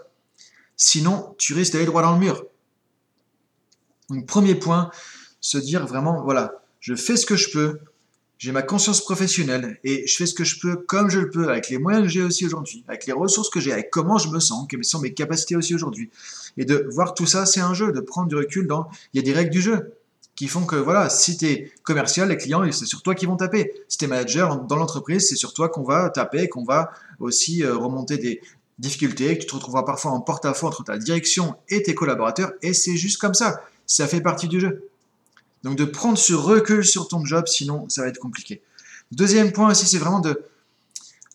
Sinon, 0.77 1.36
tu 1.38 1.54
risques 1.54 1.74
d'aller 1.74 1.86
droit 1.86 2.01
dans 2.01 2.13
le 2.13 2.19
mur. 2.19 2.45
Donc 4.10 4.25
premier 4.25 4.56
point, 4.56 4.89
se 5.42 5.57
dire 5.57 5.86
vraiment, 5.86 6.24
voilà, 6.24 6.63
je 6.80 6.95
fais 6.95 7.18
ce 7.18 7.25
que 7.25 7.36
je 7.36 7.51
peux, 7.51 7.80
j'ai 8.44 8.51
ma 8.51 8.62
conscience 8.62 9.00
professionnelle 9.00 9.80
et 9.86 10.06
je 10.06 10.18
fais 10.18 10.25
ce 10.25 10.34
que 10.34 10.44
je 10.44 10.60
peux 10.60 10.75
comme 10.75 11.10
je 11.10 11.22
le 11.22 11.30
peux, 11.30 11.48
avec 11.48 11.69
les 11.69 11.78
moyens 11.78 12.04
que 12.04 12.10
j'ai 12.10 12.24
aussi 12.24 12.45
aujourd'hui, 12.45 12.84
avec 12.90 13.06
les 13.06 13.13
ressources 13.13 13.50
que 13.50 13.62
j'ai, 13.62 13.72
avec 13.72 13.90
comment 13.90 14.18
je 14.18 14.28
me 14.28 14.42
sens, 14.42 14.68
quelles 14.69 14.84
sont 14.84 15.00
mes 15.00 15.13
capacités 15.13 15.56
aussi 15.56 15.74
aujourd'hui. 15.74 16.10
Et 16.57 16.66
de 16.66 16.86
voir 16.92 17.13
tout 17.13 17.25
ça, 17.25 17.45
c'est 17.45 17.62
un 17.62 17.74
jeu, 17.74 17.94
de 17.94 18.01
prendre 18.01 18.28
du 18.28 18.36
recul 18.36 18.68
dans... 18.68 18.90
Il 19.13 19.18
y 19.18 19.19
a 19.22 19.24
des 19.24 19.31
règles 19.31 19.50
du 19.50 19.62
jeu 19.62 19.94
qui 20.36 20.50
font 20.50 20.66
que, 20.66 20.75
voilà, 20.75 21.07
si 21.07 21.38
tu 21.38 21.45
es 21.45 21.72
commercial, 21.84 22.28
les 22.28 22.36
clients, 22.36 22.69
c'est 22.74 22.86
sur 22.86 23.01
toi 23.01 23.16
qu'ils 23.16 23.30
vont 23.30 23.38
taper. 23.38 23.72
Si 23.88 23.98
tu 23.98 24.04
es 24.04 24.07
manager 24.10 24.60
dans 24.60 24.75
l'entreprise, 24.75 25.30
c'est 25.30 25.38
sur 25.38 25.54
toi 25.54 25.69
qu'on 25.69 25.84
va 25.84 26.10
taper, 26.10 26.50
qu'on 26.50 26.66
va 26.66 26.92
aussi 27.22 27.63
euh, 27.63 27.78
remonter 27.78 28.18
des 28.18 28.42
difficultés, 28.78 29.38
que 29.38 29.44
tu 29.44 29.48
te 29.48 29.56
retrouveras 29.56 29.84
parfois 29.84 30.12
en 30.12 30.19
porte-à-faux 30.19 30.68
entre 30.68 30.84
ta 30.84 30.98
direction 30.98 31.56
et 31.69 31.81
tes 31.81 31.96
collaborateurs, 31.96 32.51
et 32.62 32.74
c'est 32.74 32.98
juste 32.98 33.22
comme 33.22 33.36
ça. 33.36 33.62
Ça 33.86 34.06
fait 34.06 34.19
partie 34.19 34.50
du 34.50 34.60
jeu. 34.60 34.89
Donc 35.63 35.77
de 35.77 35.86
prendre 35.86 36.18
ce 36.18 36.33
recul 36.33 36.86
sur 36.86 37.07
ton 37.07 37.25
job, 37.25 37.48
sinon 37.48 37.88
ça 37.89 38.01
va 38.01 38.07
être 38.10 38.19
compliqué. 38.19 38.62
Deuxième 39.12 39.51
point 39.51 39.71
aussi, 39.71 39.86
c'est 39.86 39.98
vraiment 39.98 40.19
de... 40.19 40.44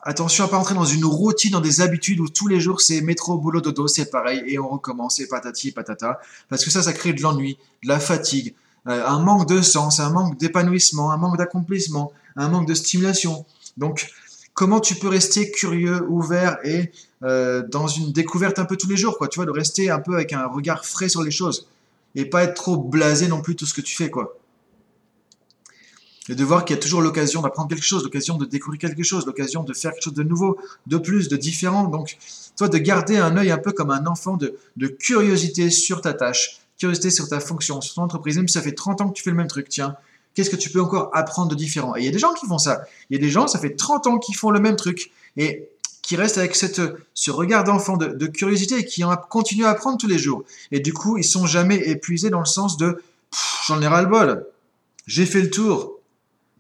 Attention 0.03 0.45
à 0.45 0.49
pas 0.49 0.57
entrer 0.57 0.75
dans 0.75 0.85
une 0.85 1.05
routine, 1.05 1.51
dans 1.51 1.61
des 1.61 1.81
habitudes 1.81 2.21
où 2.21 2.29
tous 2.29 2.47
les 2.47 2.61
jours 2.61 2.81
c'est 2.81 3.01
métro, 3.01 3.37
boulot, 3.37 3.61
dodo, 3.61 3.89
c'est 3.89 4.11
pareil, 4.11 4.43
et 4.47 4.59
on 4.59 4.69
recommence, 4.69 5.19
et 5.19 5.27
patati, 5.27 5.73
patata. 5.73 6.21
Parce 6.49 6.65
que 6.65 6.71
ça, 6.71 6.83
ça 6.83 6.93
crée 6.93 7.13
de 7.13 7.21
l'ennui, 7.21 7.59
de 7.83 7.89
la 7.89 7.99
fatigue, 7.99 8.55
euh, 8.87 9.05
un 9.05 9.19
manque 9.19 9.49
de 9.49 9.61
sens, 9.61 9.99
un 9.99 10.11
manque 10.11 10.39
d'épanouissement, 10.39 11.11
un 11.11 11.17
manque 11.17 11.37
d'accomplissement, 11.37 12.13
un 12.37 12.49
manque 12.49 12.69
de 12.69 12.75
stimulation. 12.75 13.45
Donc, 13.77 14.11
comment 14.55 14.81
tu 14.81 14.95
peux 14.95 15.09
rester 15.09 15.51
curieux, 15.51 16.05
ouvert 16.09 16.59
et 16.65 16.93
euh, 17.25 17.67
dans 17.69 17.89
une 17.89 18.13
découverte 18.13 18.59
un 18.59 18.65
peu 18.65 18.77
tous 18.77 18.89
les 18.89 18.97
jours, 18.97 19.19
quoi, 19.19 19.29
tu 19.29 19.37
vois, 19.37 19.47
de 19.47 19.51
rester 19.51 19.91
un 19.91 19.99
peu 19.99 20.15
avec 20.15 20.33
un 20.33 20.47
regard 20.47 20.85
frais 20.87 21.09
sur 21.09 21.23
les 21.23 21.33
choses 21.33 21.67
et 22.19 22.25
pas 22.25 22.43
être 22.43 22.55
trop 22.55 22.77
blasé 22.77 23.29
non 23.29 23.41
plus 23.41 23.55
tout 23.55 23.65
ce 23.65 23.73
que 23.73 23.81
tu 23.81 23.95
fais, 23.95 24.11
quoi. 24.11 24.37
Et 26.29 26.35
de 26.35 26.45
voir 26.45 26.65
qu'il 26.65 26.75
y 26.75 26.79
a 26.79 26.83
toujours 26.83 27.01
l'occasion 27.01 27.43
d'apprendre 27.43 27.69
quelque 27.69 27.85
chose, 27.85 28.03
l'occasion 28.03 28.37
de 28.37 28.45
découvrir 28.45 28.81
quelque 28.81 29.05
chose, 29.05 29.25
l'occasion 29.25 29.63
de 29.63 29.73
faire 29.73 29.93
quelque 29.93 30.03
chose 30.03 30.15
de 30.15 30.25
nouveau, 30.25 30.59
de 30.89 30.99
plus, 30.99 31.29
de 31.29 31.37
différent. 31.37 31.85
Donc, 31.85 32.19
toi, 32.57 32.69
de 32.69 32.77
garder 32.77 33.17
un 33.19 33.37
œil 33.37 33.53
un 33.53 33.57
peu 33.59 33.71
comme 33.71 33.93
un 33.93 34.05
enfant 34.07 34.37
de, 34.37 34.59
de 34.77 34.89
curiosité 34.89 35.71
sur 35.71 36.01
ta 36.01 36.13
tâche, 36.13 36.59
curiosité 36.77 37.11
sur 37.11 37.29
ta 37.29 37.39
fonction, 37.39 37.81
sur 37.81 37.95
ton 37.95 38.03
entreprise, 38.03 38.37
même 38.37 38.49
si 38.49 38.55
ça 38.55 38.63
fait 38.63 38.75
30 38.75 39.01
ans 39.01 39.09
que 39.11 39.15
tu 39.15 39.23
fais 39.23 39.31
le 39.31 39.37
même 39.37 39.47
truc, 39.47 39.69
tiens, 39.69 39.97
qu'est-ce 40.35 40.51
que 40.51 40.57
tu 40.57 40.71
peux 40.71 40.83
encore 40.83 41.11
apprendre 41.15 41.51
de 41.51 41.55
différent? 41.55 41.95
Et 41.95 42.01
il 42.01 42.05
y 42.05 42.09
a 42.09 42.13
des 42.13 42.19
gens 42.19 42.35
qui 42.35 42.47
font 42.47 42.59
ça. 42.59 42.83
Il 43.11 43.17
y 43.17 43.19
a 43.19 43.23
des 43.23 43.31
gens, 43.31 43.47
ça 43.47 43.61
fait 43.61 43.77
30 43.77 44.09
ans 44.09 44.19
qu'ils 44.19 44.37
font 44.37 44.51
le 44.51 44.59
même 44.59 44.77
truc. 44.77 45.13
Et 45.37 45.69
qui 46.09 46.17
restent 46.17 46.39
avec 46.39 46.57
cette, 46.57 46.81
ce 47.13 47.31
regard 47.31 47.65
d'enfant 47.65 47.99
de, 47.99 48.27
curiosité 48.29 48.79
et 48.79 48.85
qui 48.87 49.03
continuent 49.29 49.67
à 49.67 49.71
apprendre 49.73 49.99
tous 49.99 50.07
les 50.07 50.19
jours. 50.19 50.43
Et 50.73 50.81
du 50.81 50.95
coup, 50.95 51.19
ils 51.19 51.25
sont 51.25 51.45
jamais 51.45 51.77
épuisés 51.87 52.31
dans 52.31 52.39
le 52.39 52.47
sens 52.47 52.79
de 52.79 53.03
j'en 53.67 53.83
ai 53.83 53.87
ras 53.87 54.01
le 54.01 54.09
bol, 54.09 54.47
j'ai 55.07 55.27
fait 55.27 55.43
le 55.43 55.51
tour. 55.51 55.99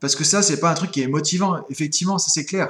Parce 0.01 0.17
que 0.17 0.23
ça, 0.23 0.43
c'est 0.43 0.61
pas 0.61 0.71
un 0.71 0.75
truc 0.75 0.91
qui 0.91 1.01
est 1.01 1.07
motivant, 1.07 1.65
effectivement, 1.71 2.19
ça 2.19 2.29
c'est 2.29 2.45
clair. 2.45 2.69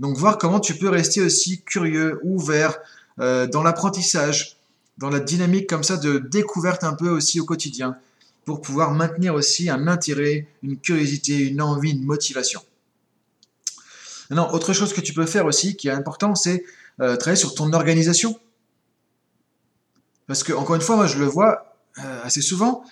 Donc 0.00 0.18
voir 0.18 0.36
comment 0.36 0.60
tu 0.60 0.74
peux 0.74 0.90
rester 0.90 1.22
aussi 1.22 1.62
curieux, 1.62 2.20
ouvert 2.22 2.76
euh, 3.20 3.46
dans 3.46 3.62
l'apprentissage, 3.62 4.58
dans 4.98 5.08
la 5.08 5.20
dynamique 5.20 5.66
comme 5.66 5.82
ça 5.82 5.96
de 5.96 6.18
découverte 6.18 6.84
un 6.84 6.92
peu 6.92 7.08
aussi 7.08 7.40
au 7.40 7.46
quotidien, 7.46 7.96
pour 8.44 8.60
pouvoir 8.60 8.92
maintenir 8.92 9.32
aussi 9.32 9.70
un 9.70 9.88
intérêt, 9.88 10.46
une 10.62 10.76
curiosité, 10.76 11.38
une 11.38 11.62
envie, 11.62 11.92
une 11.92 12.04
motivation. 12.04 12.60
Maintenant, 14.30 14.52
autre 14.52 14.72
chose 14.72 14.92
que 14.92 15.00
tu 15.00 15.12
peux 15.14 15.26
faire 15.26 15.46
aussi, 15.46 15.76
qui 15.76 15.88
est 15.88 15.92
important, 15.92 16.34
c'est 16.34 16.64
euh, 17.00 17.16
travailler 17.16 17.40
sur 17.40 17.54
ton 17.54 17.72
organisation. 17.72 18.38
Parce 20.26 20.42
que, 20.42 20.52
encore 20.52 20.76
une 20.76 20.82
fois, 20.82 20.96
moi, 20.96 21.06
je 21.06 21.18
le 21.18 21.26
vois 21.26 21.74
euh, 21.98 22.20
assez 22.22 22.42
souvent. 22.42 22.84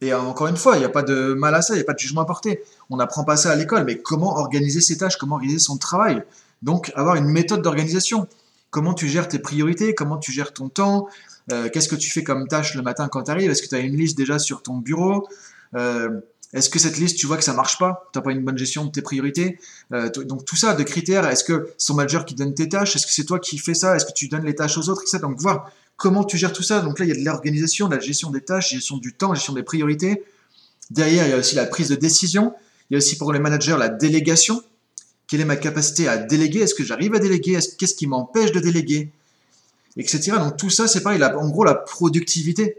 Et 0.00 0.14
encore 0.14 0.46
une 0.46 0.56
fois, 0.56 0.76
il 0.76 0.80
n'y 0.80 0.84
a 0.84 0.90
pas 0.90 1.02
de 1.02 1.34
mal 1.34 1.54
à 1.54 1.62
ça, 1.62 1.74
il 1.74 1.76
n'y 1.76 1.82
a 1.82 1.84
pas 1.84 1.92
de 1.92 1.98
jugement 1.98 2.22
à 2.22 2.24
porter. 2.24 2.62
On 2.90 2.96
n'apprend 2.96 3.24
pas 3.24 3.36
ça 3.36 3.50
à 3.50 3.56
l'école, 3.56 3.84
mais 3.84 3.98
comment 3.98 4.36
organiser 4.36 4.80
ses 4.80 4.96
tâches, 4.96 5.16
comment 5.16 5.36
organiser 5.36 5.58
son 5.58 5.76
travail? 5.76 6.22
Donc, 6.62 6.92
avoir 6.94 7.16
une 7.16 7.26
méthode 7.26 7.62
d'organisation. 7.62 8.26
Comment 8.70 8.94
tu 8.94 9.06
gères 9.06 9.28
tes 9.28 9.38
priorités, 9.38 9.94
comment 9.94 10.16
tu 10.16 10.32
gères 10.32 10.52
ton 10.52 10.68
temps, 10.68 11.06
euh, 11.52 11.68
qu'est-ce 11.68 11.88
que 11.88 11.94
tu 11.94 12.10
fais 12.10 12.24
comme 12.24 12.48
tâche 12.48 12.74
le 12.74 12.82
matin 12.82 13.06
quand 13.06 13.22
tu 13.24 13.30
arrives, 13.30 13.50
est-ce 13.50 13.62
que 13.62 13.68
tu 13.68 13.74
as 13.76 13.78
une 13.78 13.96
liste 13.96 14.16
déjà 14.16 14.38
sur 14.40 14.62
ton 14.62 14.78
bureau? 14.78 15.28
Est-ce 16.54 16.70
que 16.70 16.78
cette 16.78 16.98
liste, 16.98 17.18
tu 17.18 17.26
vois 17.26 17.36
que 17.36 17.42
ça 17.42 17.52
marche 17.52 17.78
pas? 17.78 18.08
Tu 18.12 18.18
n'as 18.18 18.22
pas 18.22 18.30
une 18.30 18.44
bonne 18.44 18.56
gestion 18.56 18.84
de 18.84 18.92
tes 18.92 19.02
priorités? 19.02 19.58
Euh, 19.92 20.08
Donc 20.08 20.44
tout 20.44 20.54
ça, 20.54 20.74
de 20.74 20.84
critères, 20.84 21.28
est-ce 21.28 21.42
que 21.42 21.70
c'est 21.78 21.88
ton 21.88 21.94
manager 21.94 22.24
qui 22.24 22.36
donne 22.36 22.54
tes 22.54 22.68
tâches 22.68 22.94
Est-ce 22.94 23.06
que 23.06 23.12
c'est 23.12 23.24
toi 23.24 23.40
qui 23.40 23.58
fais 23.58 23.74
ça? 23.74 23.96
Est-ce 23.96 24.06
que 24.06 24.12
tu 24.12 24.28
donnes 24.28 24.44
les 24.44 24.54
tâches 24.54 24.78
aux 24.78 24.88
autres. 24.88 25.02
Donc 25.18 25.40
voir 25.40 25.72
comment 25.96 26.22
tu 26.22 26.38
gères 26.38 26.52
tout 26.52 26.62
ça. 26.62 26.80
Donc 26.80 27.00
là, 27.00 27.06
il 27.06 27.08
y 27.08 27.12
a 27.12 27.16
de 27.16 27.24
l'organisation, 27.24 27.88
de 27.88 27.96
la 27.96 28.00
gestion 28.00 28.30
des 28.30 28.40
tâches, 28.40 28.70
gestion 28.70 28.98
du 28.98 29.12
temps, 29.14 29.34
gestion 29.34 29.52
des 29.52 29.64
priorités. 29.64 30.22
Derrière, 30.90 31.26
il 31.26 31.30
y 31.30 31.32
a 31.32 31.38
aussi 31.38 31.56
la 31.56 31.66
prise 31.66 31.88
de 31.88 31.96
décision. 31.96 32.54
Il 32.88 32.94
y 32.94 32.96
a 32.96 32.98
aussi 32.98 33.18
pour 33.18 33.32
les 33.32 33.40
managers 33.40 33.76
la 33.76 33.88
délégation. 33.88 34.62
Quelle 35.26 35.40
est 35.40 35.46
ma 35.46 35.56
capacité 35.56 36.06
à 36.06 36.18
déléguer? 36.18 36.60
Est-ce 36.60 36.74
que 36.76 36.84
j'arrive 36.84 37.14
à 37.14 37.18
déléguer? 37.18 37.58
Qu'est-ce 37.78 37.94
qui 37.94 38.06
m'empêche 38.06 38.52
de 38.52 38.60
déléguer? 38.60 39.10
Etc. 39.96 40.30
Donc 40.38 40.56
tout 40.56 40.70
ça, 40.70 40.86
c'est 40.86 41.02
pareil. 41.02 41.20
en 41.24 41.48
gros, 41.48 41.64
la 41.64 41.74
productivité. 41.74 42.76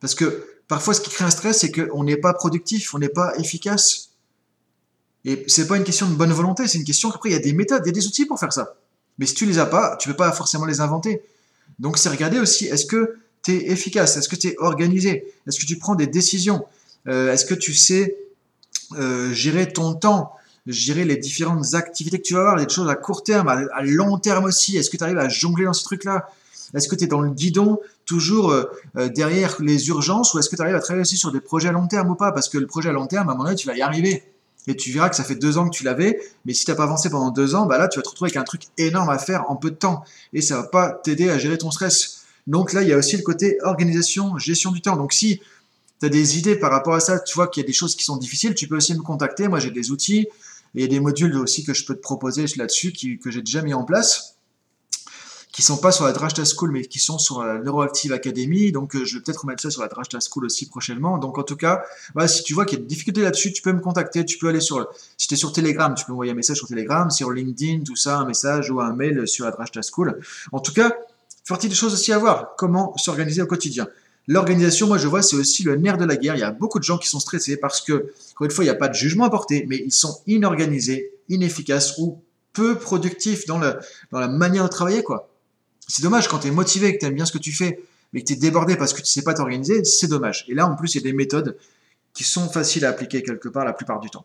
Parce 0.00 0.14
que 0.14 0.44
Parfois, 0.68 0.92
ce 0.94 1.00
qui 1.00 1.10
crée 1.10 1.24
un 1.24 1.30
stress, 1.30 1.60
c'est 1.60 1.72
qu'on 1.72 2.04
n'est 2.04 2.18
pas 2.18 2.34
productif, 2.34 2.94
on 2.94 2.98
n'est 2.98 3.08
pas 3.08 3.34
efficace. 3.38 4.10
Et 5.24 5.44
c'est 5.48 5.66
pas 5.66 5.76
une 5.76 5.84
question 5.84 6.08
de 6.08 6.14
bonne 6.14 6.32
volonté, 6.32 6.68
c'est 6.68 6.78
une 6.78 6.84
question 6.84 7.10
qu'après, 7.10 7.30
il 7.30 7.32
y 7.32 7.36
a 7.36 7.40
des 7.40 7.54
méthodes, 7.54 7.82
il 7.84 7.88
y 7.88 7.90
a 7.90 7.92
des 7.92 8.06
outils 8.06 8.26
pour 8.26 8.38
faire 8.38 8.52
ça. 8.52 8.76
Mais 9.18 9.26
si 9.26 9.34
tu 9.34 9.46
les 9.46 9.58
as 9.58 9.66
pas, 9.66 9.96
tu 9.96 10.08
peux 10.08 10.16
pas 10.16 10.30
forcément 10.30 10.66
les 10.66 10.80
inventer. 10.80 11.22
Donc, 11.78 11.98
c'est 11.98 12.08
regarder 12.08 12.38
aussi, 12.38 12.66
est-ce 12.66 12.86
que 12.86 13.16
tu 13.42 13.52
es 13.52 13.70
efficace? 13.70 14.16
Est-ce 14.16 14.28
que 14.28 14.36
tu 14.36 14.48
es 14.48 14.56
organisé? 14.58 15.32
Est-ce 15.46 15.58
que 15.58 15.66
tu 15.66 15.78
prends 15.78 15.94
des 15.94 16.06
décisions? 16.06 16.66
Euh, 17.08 17.32
Est-ce 17.32 17.46
que 17.46 17.54
tu 17.54 17.74
sais 17.74 18.16
euh, 18.92 19.32
gérer 19.32 19.72
ton 19.72 19.94
temps? 19.94 20.32
Gérer 20.66 21.06
les 21.06 21.16
différentes 21.16 21.74
activités 21.74 22.18
que 22.18 22.24
tu 22.24 22.34
vas 22.34 22.40
avoir, 22.40 22.56
des 22.56 22.72
choses 22.72 22.90
à 22.90 22.94
court 22.94 23.24
terme, 23.24 23.48
à 23.48 23.82
long 23.82 24.18
terme 24.18 24.44
aussi? 24.44 24.76
Est-ce 24.76 24.90
que 24.90 24.98
tu 24.98 25.04
arrives 25.04 25.18
à 25.18 25.28
jongler 25.28 25.64
dans 25.64 25.72
ce 25.72 25.82
truc-là 25.84 26.28
est-ce 26.74 26.88
que 26.88 26.94
tu 26.94 27.04
es 27.04 27.06
dans 27.06 27.20
le 27.20 27.30
guidon, 27.30 27.80
toujours 28.04 28.50
euh, 28.50 28.64
euh, 28.96 29.08
derrière 29.08 29.56
les 29.60 29.88
urgences, 29.88 30.34
ou 30.34 30.38
est-ce 30.38 30.48
que 30.48 30.56
tu 30.56 30.62
arrives 30.62 30.74
à 30.74 30.80
travailler 30.80 31.02
aussi 31.02 31.16
sur 31.16 31.32
des 31.32 31.40
projets 31.40 31.68
à 31.68 31.72
long 31.72 31.86
terme 31.86 32.10
ou 32.10 32.14
pas? 32.14 32.32
Parce 32.32 32.48
que 32.48 32.58
le 32.58 32.66
projet 32.66 32.90
à 32.90 32.92
long 32.92 33.06
terme, 33.06 33.28
à 33.28 33.32
un 33.32 33.34
moment 33.34 33.44
donné, 33.44 33.56
tu 33.56 33.66
vas 33.66 33.76
y 33.76 33.82
arriver. 33.82 34.22
et 34.66 34.76
tu 34.76 34.92
verras 34.92 35.08
que 35.08 35.16
ça 35.16 35.24
fait 35.24 35.34
deux 35.34 35.56
ans 35.56 35.66
que 35.66 35.74
tu 35.74 35.82
l'avais, 35.82 36.20
mais 36.44 36.52
si 36.52 36.66
tu 36.66 36.70
n'as 36.70 36.76
pas 36.76 36.82
avancé 36.82 37.08
pendant 37.08 37.30
deux 37.30 37.54
ans, 37.54 37.64
bah 37.64 37.78
là, 37.78 37.88
tu 37.88 37.98
vas 37.98 38.02
te 38.02 38.08
retrouver 38.10 38.28
avec 38.28 38.36
un 38.36 38.44
truc 38.44 38.64
énorme 38.76 39.08
à 39.08 39.18
faire 39.18 39.50
en 39.50 39.56
peu 39.56 39.70
de 39.70 39.76
temps, 39.76 40.04
et 40.34 40.42
ça 40.42 40.56
va 40.56 40.64
pas 40.64 40.90
t'aider 40.90 41.30
à 41.30 41.38
gérer 41.38 41.56
ton 41.56 41.70
stress. 41.70 42.24
Donc 42.46 42.74
là, 42.74 42.82
il 42.82 42.88
y 42.88 42.92
a 42.92 42.98
aussi 42.98 43.16
le 43.16 43.22
côté 43.22 43.58
organisation, 43.62 44.36
gestion 44.36 44.70
du 44.70 44.82
temps. 44.82 44.96
Donc 44.96 45.14
si 45.14 45.40
tu 46.00 46.06
as 46.06 46.10
des 46.10 46.38
idées 46.38 46.56
par 46.56 46.70
rapport 46.70 46.94
à 46.94 47.00
ça, 47.00 47.18
tu 47.18 47.34
vois 47.34 47.48
qu'il 47.48 47.62
y 47.62 47.64
a 47.64 47.66
des 47.66 47.72
choses 47.72 47.96
qui 47.96 48.04
sont 48.04 48.18
difficiles, 48.18 48.54
tu 48.54 48.68
peux 48.68 48.76
aussi 48.76 48.94
me 48.94 49.00
contacter. 49.00 49.48
Moi, 49.48 49.58
j'ai 49.58 49.70
des 49.70 49.90
outils, 49.90 50.20
et 50.20 50.28
il 50.74 50.82
y 50.82 50.84
a 50.84 50.88
des 50.88 51.00
modules 51.00 51.34
aussi 51.36 51.64
que 51.64 51.72
je 51.72 51.86
peux 51.86 51.94
te 51.94 52.00
proposer 52.00 52.44
là-dessus, 52.56 52.92
que 52.92 53.30
j'ai 53.30 53.40
déjà 53.40 53.62
mis 53.62 53.72
en 53.72 53.84
place 53.84 54.37
qui 55.58 55.62
sont 55.62 55.78
pas 55.78 55.90
sur 55.90 56.04
la 56.04 56.12
Drashta 56.12 56.44
School, 56.44 56.70
mais 56.70 56.84
qui 56.84 57.00
sont 57.00 57.18
sur 57.18 57.42
la 57.42 57.58
Neuroactive 57.58 58.12
Academy. 58.12 58.70
Donc, 58.70 58.94
euh, 58.94 59.04
je 59.04 59.16
vais 59.16 59.24
peut-être 59.24 59.40
remettre 59.40 59.60
ça 59.60 59.72
sur 59.72 59.82
la 59.82 59.88
Drashta 59.88 60.20
School 60.20 60.44
aussi 60.44 60.68
prochainement. 60.68 61.18
Donc, 61.18 61.36
en 61.36 61.42
tout 61.42 61.56
cas, 61.56 61.82
voilà, 62.14 62.28
si 62.28 62.44
tu 62.44 62.54
vois 62.54 62.64
qu'il 62.64 62.78
y 62.78 62.80
a 62.80 62.82
des 62.82 62.86
difficultés 62.86 63.22
là-dessus, 63.22 63.52
tu 63.52 63.60
peux 63.60 63.72
me 63.72 63.80
contacter. 63.80 64.24
Tu 64.24 64.38
peux 64.38 64.46
aller 64.46 64.60
sur, 64.60 64.88
si 65.16 65.26
tu 65.26 65.34
es 65.34 65.36
sur 65.36 65.52
Telegram, 65.52 65.92
tu 65.96 66.04
peux 66.04 66.12
m'envoyer 66.12 66.30
un 66.30 66.36
message 66.36 66.58
sur 66.58 66.68
Telegram, 66.68 67.10
sur 67.10 67.32
LinkedIn, 67.32 67.82
tout 67.82 67.96
ça, 67.96 68.18
un 68.18 68.24
message 68.24 68.70
ou 68.70 68.80
un 68.80 68.92
mail 68.92 69.26
sur 69.26 69.46
la 69.46 69.50
Drashta 69.50 69.80
School. 69.82 70.20
En 70.52 70.60
tout 70.60 70.72
cas, 70.72 70.92
faire 71.42 71.58
des 71.58 71.70
choses 71.70 71.92
aussi 71.92 72.12
à 72.12 72.18
voir. 72.18 72.54
Comment 72.56 72.96
s'organiser 72.96 73.42
au 73.42 73.46
quotidien. 73.46 73.88
L'organisation, 74.28 74.86
moi 74.86 74.98
je 74.98 75.08
vois, 75.08 75.22
c'est 75.22 75.34
aussi 75.34 75.64
le 75.64 75.74
nerf 75.74 75.98
de 75.98 76.04
la 76.04 76.14
guerre. 76.14 76.36
Il 76.36 76.40
y 76.40 76.44
a 76.44 76.52
beaucoup 76.52 76.78
de 76.78 76.84
gens 76.84 76.98
qui 76.98 77.08
sont 77.08 77.18
stressés 77.18 77.56
parce 77.56 77.80
que, 77.80 78.12
encore 78.30 78.44
une 78.44 78.52
fois, 78.52 78.62
il 78.62 78.68
n'y 78.68 78.72
a 78.72 78.76
pas 78.76 78.88
de 78.88 78.94
jugement 78.94 79.24
à 79.24 79.30
porter, 79.30 79.66
mais 79.68 79.82
ils 79.84 79.92
sont 79.92 80.20
inorganisés, 80.28 81.10
inefficaces 81.28 81.98
ou 81.98 82.22
peu 82.52 82.78
productifs 82.78 83.44
dans, 83.46 83.58
le, 83.58 83.74
dans 84.12 84.20
la 84.20 84.28
manière 84.28 84.62
de 84.62 84.68
travailler, 84.68 85.02
quoi. 85.02 85.27
C'est 85.88 86.02
dommage 86.02 86.28
quand 86.28 86.40
tu 86.40 86.48
es 86.48 86.50
motivé, 86.50 86.94
que 86.94 87.00
tu 87.00 87.06
aimes 87.06 87.14
bien 87.14 87.26
ce 87.26 87.32
que 87.32 87.38
tu 87.38 87.52
fais, 87.52 87.82
mais 88.12 88.20
que 88.20 88.26
tu 88.26 88.32
es 88.34 88.36
débordé 88.36 88.76
parce 88.76 88.92
que 88.92 89.00
tu 89.00 89.06
sais 89.06 89.22
pas 89.22 89.34
t'organiser, 89.34 89.84
c'est 89.84 90.06
dommage. 90.06 90.44
Et 90.48 90.54
là, 90.54 90.66
en 90.66 90.76
plus, 90.76 90.94
il 90.94 90.98
y 90.98 91.00
a 91.00 91.10
des 91.10 91.16
méthodes 91.16 91.56
qui 92.14 92.24
sont 92.24 92.48
faciles 92.48 92.84
à 92.84 92.90
appliquer 92.90 93.22
quelque 93.22 93.48
part 93.48 93.64
la 93.64 93.72
plupart 93.72 94.00
du 94.00 94.10
temps. 94.10 94.24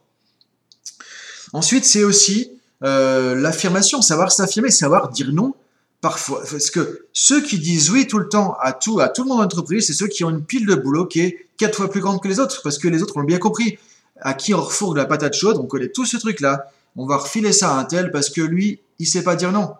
Ensuite, 1.53 1.85
c'est 1.85 2.03
aussi 2.03 2.51
euh, 2.83 3.35
l'affirmation, 3.35 4.01
savoir 4.01 4.31
s'affirmer, 4.31 4.71
savoir 4.71 5.09
dire 5.09 5.31
non 5.31 5.55
parfois. 6.01 6.43
Parce 6.49 6.69
que 6.69 7.05
ceux 7.13 7.41
qui 7.41 7.59
disent 7.59 7.89
oui 7.91 8.07
tout 8.07 8.19
le 8.19 8.27
temps 8.27 8.57
à 8.59 8.73
tout, 8.73 8.99
à 8.99 9.07
tout 9.07 9.23
le 9.23 9.29
monde 9.29 9.37
dans 9.37 9.43
l'entreprise, 9.43 9.87
c'est 9.87 9.93
ceux 9.93 10.07
qui 10.07 10.23
ont 10.23 10.29
une 10.29 10.43
pile 10.43 10.65
de 10.65 10.75
boulot 10.75 11.05
qui 11.05 11.21
est 11.21 11.47
quatre 11.57 11.77
fois 11.77 11.89
plus 11.89 12.01
grande 12.01 12.21
que 12.21 12.27
les 12.27 12.39
autres, 12.39 12.61
parce 12.61 12.77
que 12.77 12.87
les 12.87 13.01
autres 13.01 13.17
ont 13.17 13.23
bien 13.23 13.39
compris. 13.39 13.77
À 14.21 14.33
qui 14.33 14.53
on 14.53 14.61
refourgue 14.61 14.97
la 14.97 15.05
patate 15.05 15.33
chaude, 15.33 15.57
on 15.57 15.65
connaît 15.65 15.89
tout 15.89 16.05
ce 16.05 16.17
truc-là. 16.17 16.71
On 16.95 17.05
va 17.05 17.17
refiler 17.17 17.51
ça 17.51 17.75
à 17.75 17.79
un 17.79 17.83
tel 17.83 18.11
parce 18.11 18.29
que 18.29 18.41
lui, 18.41 18.79
il 18.99 19.07
sait 19.07 19.23
pas 19.23 19.35
dire 19.35 19.51
non. 19.51 19.73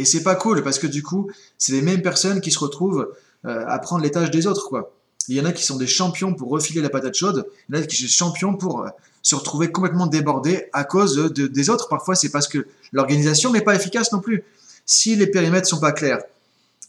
Et 0.00 0.06
c'est 0.06 0.22
pas 0.22 0.34
cool 0.34 0.62
parce 0.62 0.78
que 0.78 0.86
du 0.86 1.02
coup, 1.02 1.30
c'est 1.58 1.72
les 1.72 1.82
mêmes 1.82 2.00
personnes 2.00 2.40
qui 2.40 2.50
se 2.50 2.58
retrouvent 2.58 3.12
euh, 3.44 3.64
à 3.66 3.78
prendre 3.78 4.02
les 4.02 4.10
tâches 4.10 4.30
des 4.30 4.46
autres, 4.46 4.66
quoi. 4.66 4.94
Il 5.28 5.36
y 5.36 5.40
en 5.42 5.44
a 5.44 5.52
qui 5.52 5.62
sont 5.62 5.76
des 5.76 5.86
champions 5.86 6.32
pour 6.32 6.48
refiler 6.48 6.80
la 6.80 6.88
patate 6.88 7.14
chaude, 7.14 7.46
il 7.68 7.76
y 7.76 7.78
en 7.78 7.82
a 7.82 7.86
qui 7.86 7.96
sont 7.96 8.04
des 8.04 8.08
champions 8.08 8.54
pour 8.54 8.80
euh, 8.80 8.88
se 9.20 9.34
retrouver 9.34 9.70
complètement 9.70 10.06
débordés 10.06 10.70
à 10.72 10.84
cause 10.84 11.16
de, 11.16 11.46
des 11.46 11.68
autres. 11.68 11.88
Parfois, 11.88 12.14
c'est 12.14 12.30
parce 12.30 12.48
que 12.48 12.66
l'organisation 12.92 13.52
n'est 13.52 13.60
pas 13.60 13.74
efficace 13.74 14.10
non 14.10 14.20
plus. 14.20 14.42
Si 14.86 15.16
les 15.16 15.26
périmètres 15.26 15.68
sont 15.68 15.80
pas 15.80 15.92
clairs, 15.92 16.22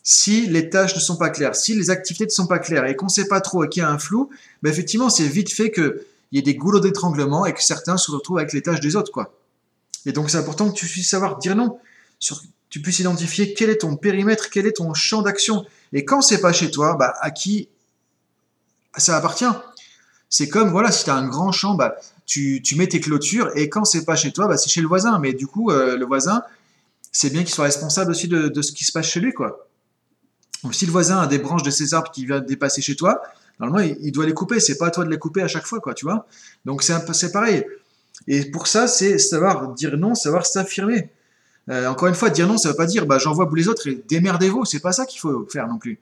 si 0.04 0.48
les 0.48 0.70
tâches 0.70 0.96
ne 0.96 1.02
sont 1.02 1.18
pas 1.18 1.32
claires, 1.32 1.54
si 1.54 1.76
les 1.76 1.90
activités 1.90 2.24
ne 2.26 2.30
sont 2.30 2.48
pas 2.48 2.60
claires 2.60 2.86
et 2.86 2.96
qu'on 2.96 3.08
ne 3.08 3.12
sait 3.12 3.28
pas 3.28 3.42
trop 3.42 3.66
et 3.66 3.68
qu'il 3.68 3.84
y 3.84 3.86
a 3.86 3.90
un 3.90 4.00
flou, 4.00 4.30
ben 4.64 4.70
effectivement, 4.70 5.10
c'est 5.10 5.28
vite 5.28 5.52
fait 5.52 5.70
qu'il 5.70 6.00
y 6.32 6.40
ait 6.40 6.42
des 6.42 6.56
goulots 6.56 6.80
d'étranglement 6.80 7.46
et 7.46 7.52
que 7.52 7.62
certains 7.62 7.98
se 7.98 8.10
retrouvent 8.10 8.38
avec 8.38 8.54
les 8.54 8.62
tâches 8.62 8.80
des 8.80 8.96
autres, 8.96 9.12
quoi. 9.12 9.34
Et 10.06 10.14
donc, 10.14 10.30
c'est 10.30 10.38
important 10.38 10.72
que 10.72 10.76
tu 10.76 10.86
puisses 10.86 11.10
savoir 11.10 11.38
dire 11.40 11.58
non 11.58 11.78
sur 12.18 12.42
tu 12.72 12.82
puisses 12.82 13.00
identifier 13.00 13.54
quel 13.54 13.70
est 13.70 13.80
ton 13.80 13.98
périmètre, 13.98 14.50
quel 14.50 14.66
est 14.66 14.78
ton 14.78 14.94
champ 14.94 15.22
d'action. 15.22 15.66
Et 15.94 16.06
quand 16.06 16.22
c'est 16.22 16.40
pas 16.40 16.54
chez 16.54 16.72
toi, 16.72 16.96
bah, 16.96 17.14
à 17.20 17.30
qui 17.30 17.68
ça 18.98 19.16
appartient? 19.18 19.46
C'est 20.30 20.48
comme, 20.48 20.70
voilà, 20.70 20.90
si 20.90 21.04
tu 21.04 21.10
as 21.10 21.16
un 21.16 21.28
grand 21.28 21.52
champ, 21.52 21.76
bah, 21.76 21.98
tu, 22.26 22.64
mets 22.78 22.88
tes 22.88 23.02
clôtures, 23.02 23.52
et 23.56 23.68
quand 23.68 23.84
c'est 23.84 24.06
pas 24.06 24.16
chez 24.16 24.32
toi, 24.32 24.48
bah, 24.48 24.56
c'est 24.56 24.70
chez 24.70 24.80
le 24.80 24.88
voisin. 24.88 25.20
Mais 25.20 25.34
du 25.34 25.48
coup, 25.48 25.70
euh, 25.70 25.98
le 25.98 26.06
voisin, 26.06 26.44
c'est 27.12 27.30
bien 27.30 27.44
qu'il 27.44 27.54
soit 27.54 27.66
responsable 27.66 28.12
aussi 28.12 28.30
de, 28.30 28.62
ce 28.62 28.72
qui 28.72 28.86
se 28.86 28.94
passe 28.94 29.08
chez 29.08 29.20
lui, 29.20 29.34
quoi. 29.34 29.68
Donc, 30.64 30.74
si 30.74 30.86
le 30.86 30.94
voisin 30.94 31.20
a 31.20 31.28
des 31.28 31.40
branches 31.40 31.64
de 31.64 31.72
ses 31.72 31.94
arbres 31.94 32.12
qui 32.12 32.26
viennent 32.26 32.46
dépasser 32.46 32.82
chez 32.82 32.96
toi, 32.96 33.22
normalement, 33.60 33.94
il, 34.02 34.12
doit 34.14 34.26
les 34.26 34.34
couper. 34.34 34.62
C'est 34.62 34.78
pas 34.78 34.88
à 34.88 34.92
toi 34.92 35.04
de 35.04 35.10
les 35.10 35.18
couper 35.18 35.42
à 35.42 35.50
chaque 35.50 35.66
fois, 35.66 35.82
quoi, 35.82 35.94
tu 35.94 36.06
vois. 36.06 36.26
Donc, 36.64 36.84
c'est 36.84 37.32
pareil. 37.34 37.66
Et 38.28 38.46
pour 38.46 38.68
ça, 38.68 38.88
c'est 38.88 39.18
savoir 39.18 39.74
dire 39.74 39.98
non, 39.98 40.16
savoir 40.16 40.46
s'affirmer. 40.46 41.10
Euh, 41.72 41.88
encore 41.88 42.10
une 42.10 42.16
fois, 42.16 42.30
dire 42.30 42.48
non, 42.48 42.58
ça 42.58 42.70
ne 42.70 42.74
veut 42.74 42.78
pas 42.78 42.86
dire 42.86 43.06
bah, 43.06 43.18
j'envoie 43.18 43.46
vous 43.46 43.56
les 43.56 43.68
autres 43.68 43.88
et 43.88 44.04
démerdez-vous. 44.08 44.66
C'est 44.66 44.82
pas 44.82 44.92
ça 44.92 45.06
qu'il 45.06 45.20
faut 45.20 45.48
faire 45.50 45.68
non 45.68 45.78
plus. 45.78 46.00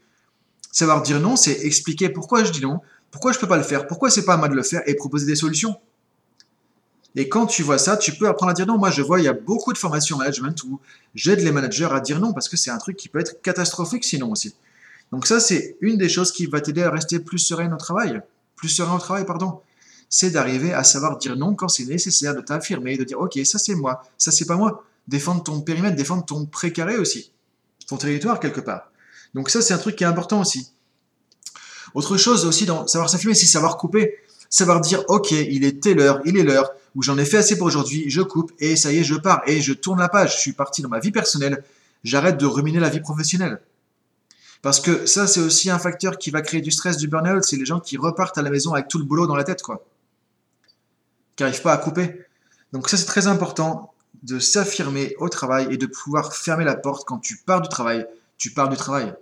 Savoir 0.72 1.02
dire 1.02 1.20
non, 1.20 1.36
c'est 1.36 1.66
expliquer 1.66 2.10
pourquoi 2.10 2.44
je 2.44 2.52
dis 2.52 2.62
non, 2.62 2.82
pourquoi 3.12 3.32
je 3.32 3.38
ne 3.38 3.42
peux 3.42 3.48
pas 3.48 3.58
le 3.58 3.64
faire, 3.64 3.88
pourquoi 3.88 4.10
c'est 4.10 4.26
pas 4.26 4.34
à 4.34 4.38
moi 4.38 4.50
de 4.50 4.56
le 4.56 4.64
faire 4.64 4.82
et 4.88 4.96
proposer 4.96 5.26
des 5.26 5.36
solutions. 5.36 5.78
Et 7.16 7.28
quand 7.28 7.48
tu 7.48 7.64
vois 7.64 7.78
ça, 7.78 7.98
tu 7.98 8.14
peux 8.14 8.28
apprendre 8.28 8.52
à 8.52 8.54
dire 8.54 8.68
non. 8.68 8.78
Moi, 8.78 8.92
je 8.92 9.02
vois, 9.02 9.20
il 9.20 9.26
y 9.26 9.28
a 9.28 9.34
beaucoup 9.34 9.74
de 9.74 9.78
formations 9.78 10.18
management 10.18 10.64
où 10.64 10.80
j'aide 11.16 11.42
les 11.42 11.52
managers 11.52 11.90
à 11.92 12.00
dire 12.00 12.20
non 12.20 12.34
parce 12.34 12.50
que 12.50 12.58
c'est 12.58 12.72
un 12.72 12.78
truc 12.78 12.98
qui 12.98 13.10
peut 13.10 13.20
être 13.20 13.42
catastrophique 13.42 14.04
sinon 14.04 14.32
aussi. 14.32 14.56
Donc 15.12 15.26
ça, 15.26 15.40
c'est 15.40 15.76
une 15.82 15.98
des 15.98 16.10
choses 16.10 16.32
qui 16.32 16.46
va 16.46 16.62
t'aider 16.62 16.84
à 16.84 16.92
rester 16.92 17.20
plus 17.20 17.40
serein 17.40 17.72
au 17.74 17.78
travail. 17.78 18.22
Plus 18.56 18.70
serein 18.70 18.96
au 18.96 19.00
travail, 19.00 19.26
pardon. 19.26 19.62
C'est 20.08 20.32
d'arriver 20.32 20.74
à 20.74 20.84
savoir 20.84 21.18
dire 21.18 21.36
non 21.36 21.56
quand 21.56 21.68
c'est 21.68 21.86
nécessaire, 21.86 22.36
de 22.36 22.42
t'affirmer, 22.42 22.98
de 22.98 23.04
dire 23.04 23.20
ok, 23.20 23.40
ça 23.44 23.60
c'est 23.60 23.76
moi, 23.76 24.04
ça 24.18 24.32
c'est 24.32 24.46
pas 24.46 24.56
moi 24.56 24.84
défendre 25.10 25.44
ton 25.44 25.60
périmètre, 25.62 25.96
défendre 25.96 26.24
ton 26.24 26.46
précaré 26.46 26.98
aussi, 26.98 27.32
ton 27.88 27.98
territoire 27.98 28.40
quelque 28.40 28.62
part. 28.62 28.92
Donc 29.34 29.50
ça, 29.50 29.62
c'est 29.62 29.74
un 29.74 29.78
truc 29.78 29.96
qui 29.96 30.04
est 30.04 30.08
important 30.08 30.40
aussi. 30.40 30.72
Autre 31.94 32.18
chose 32.18 32.46
aussi 32.46 32.66
dans 32.66 32.88
savoir 32.88 33.10
s'affirmer, 33.10 33.36
c'est 33.36 33.48
savoir 33.48 33.78
couper. 33.78 34.16
Savoir 34.52 34.82
dire, 34.82 35.04
ok, 35.10 35.32
il 35.32 35.64
est 35.64 35.80
telle 35.82 36.00
heure, 36.00 36.22
il 36.26 36.36
est 36.36 36.42
l'heure, 36.42 36.72
où 36.96 37.04
j'en 37.04 37.20
ai 37.20 37.26
fait 37.26 37.38
assez 37.38 37.56
pour 37.56 37.68
aujourd'hui, 37.68 38.10
je 38.10 38.22
coupe, 38.22 38.52
et 38.58 38.76
ça 38.76 38.92
y 38.92 38.98
est, 38.98 39.04
je 39.04 39.14
pars, 39.14 39.44
et 39.46 39.62
je 39.62 39.74
tourne 39.74 40.00
la 40.00 40.10
page, 40.10 40.38
je 40.38 40.40
suis 40.40 40.54
parti 40.54 40.82
dans 40.82 40.90
ma 40.90 41.00
vie 41.00 41.12
personnelle, 41.12 41.64
j'arrête 42.04 42.38
de 42.38 42.48
ruminer 42.48 42.80
la 42.80 42.90
vie 42.90 43.00
professionnelle. 43.00 43.62
Parce 44.64 44.80
que 44.80 45.06
ça, 45.06 45.28
c'est 45.28 45.40
aussi 45.40 45.70
un 45.70 45.78
facteur 45.78 46.18
qui 46.18 46.32
va 46.32 46.42
créer 46.42 46.62
du 46.62 46.72
stress, 46.72 46.98
du 46.98 47.08
burn-out, 47.08 47.44
c'est 47.44 47.58
les 47.58 47.66
gens 47.66 47.80
qui 47.80 47.96
repartent 47.96 48.40
à 48.40 48.42
la 48.42 48.50
maison 48.50 48.74
avec 48.74 48.88
tout 48.88 48.98
le 48.98 49.04
boulot 49.04 49.28
dans 49.28 49.36
la 49.36 49.44
tête, 49.44 49.62
quoi. 49.62 49.86
Qui 51.36 51.44
n'arrivent 51.44 51.62
pas 51.62 51.74
à 51.74 51.78
couper. 51.78 52.26
Donc 52.74 52.90
ça, 52.90 52.98
c'est 52.98 53.06
très 53.06 53.28
important 53.28 53.94
de 54.24 54.40
s'affirmer 54.40 55.16
au 55.20 55.30
travail 55.30 55.68
et 55.72 55.78
de 55.78 55.86
pouvoir 55.86 56.34
fermer 56.34 56.66
la 56.66 56.76
porte 56.76 57.08
quand 57.08 57.20
tu 57.20 57.38
pars 57.38 57.62
du 57.62 57.70
travail, 57.70 58.06
tu 58.38 58.52
pars 58.52 58.70
du 58.70 58.78
travail. 58.78 59.14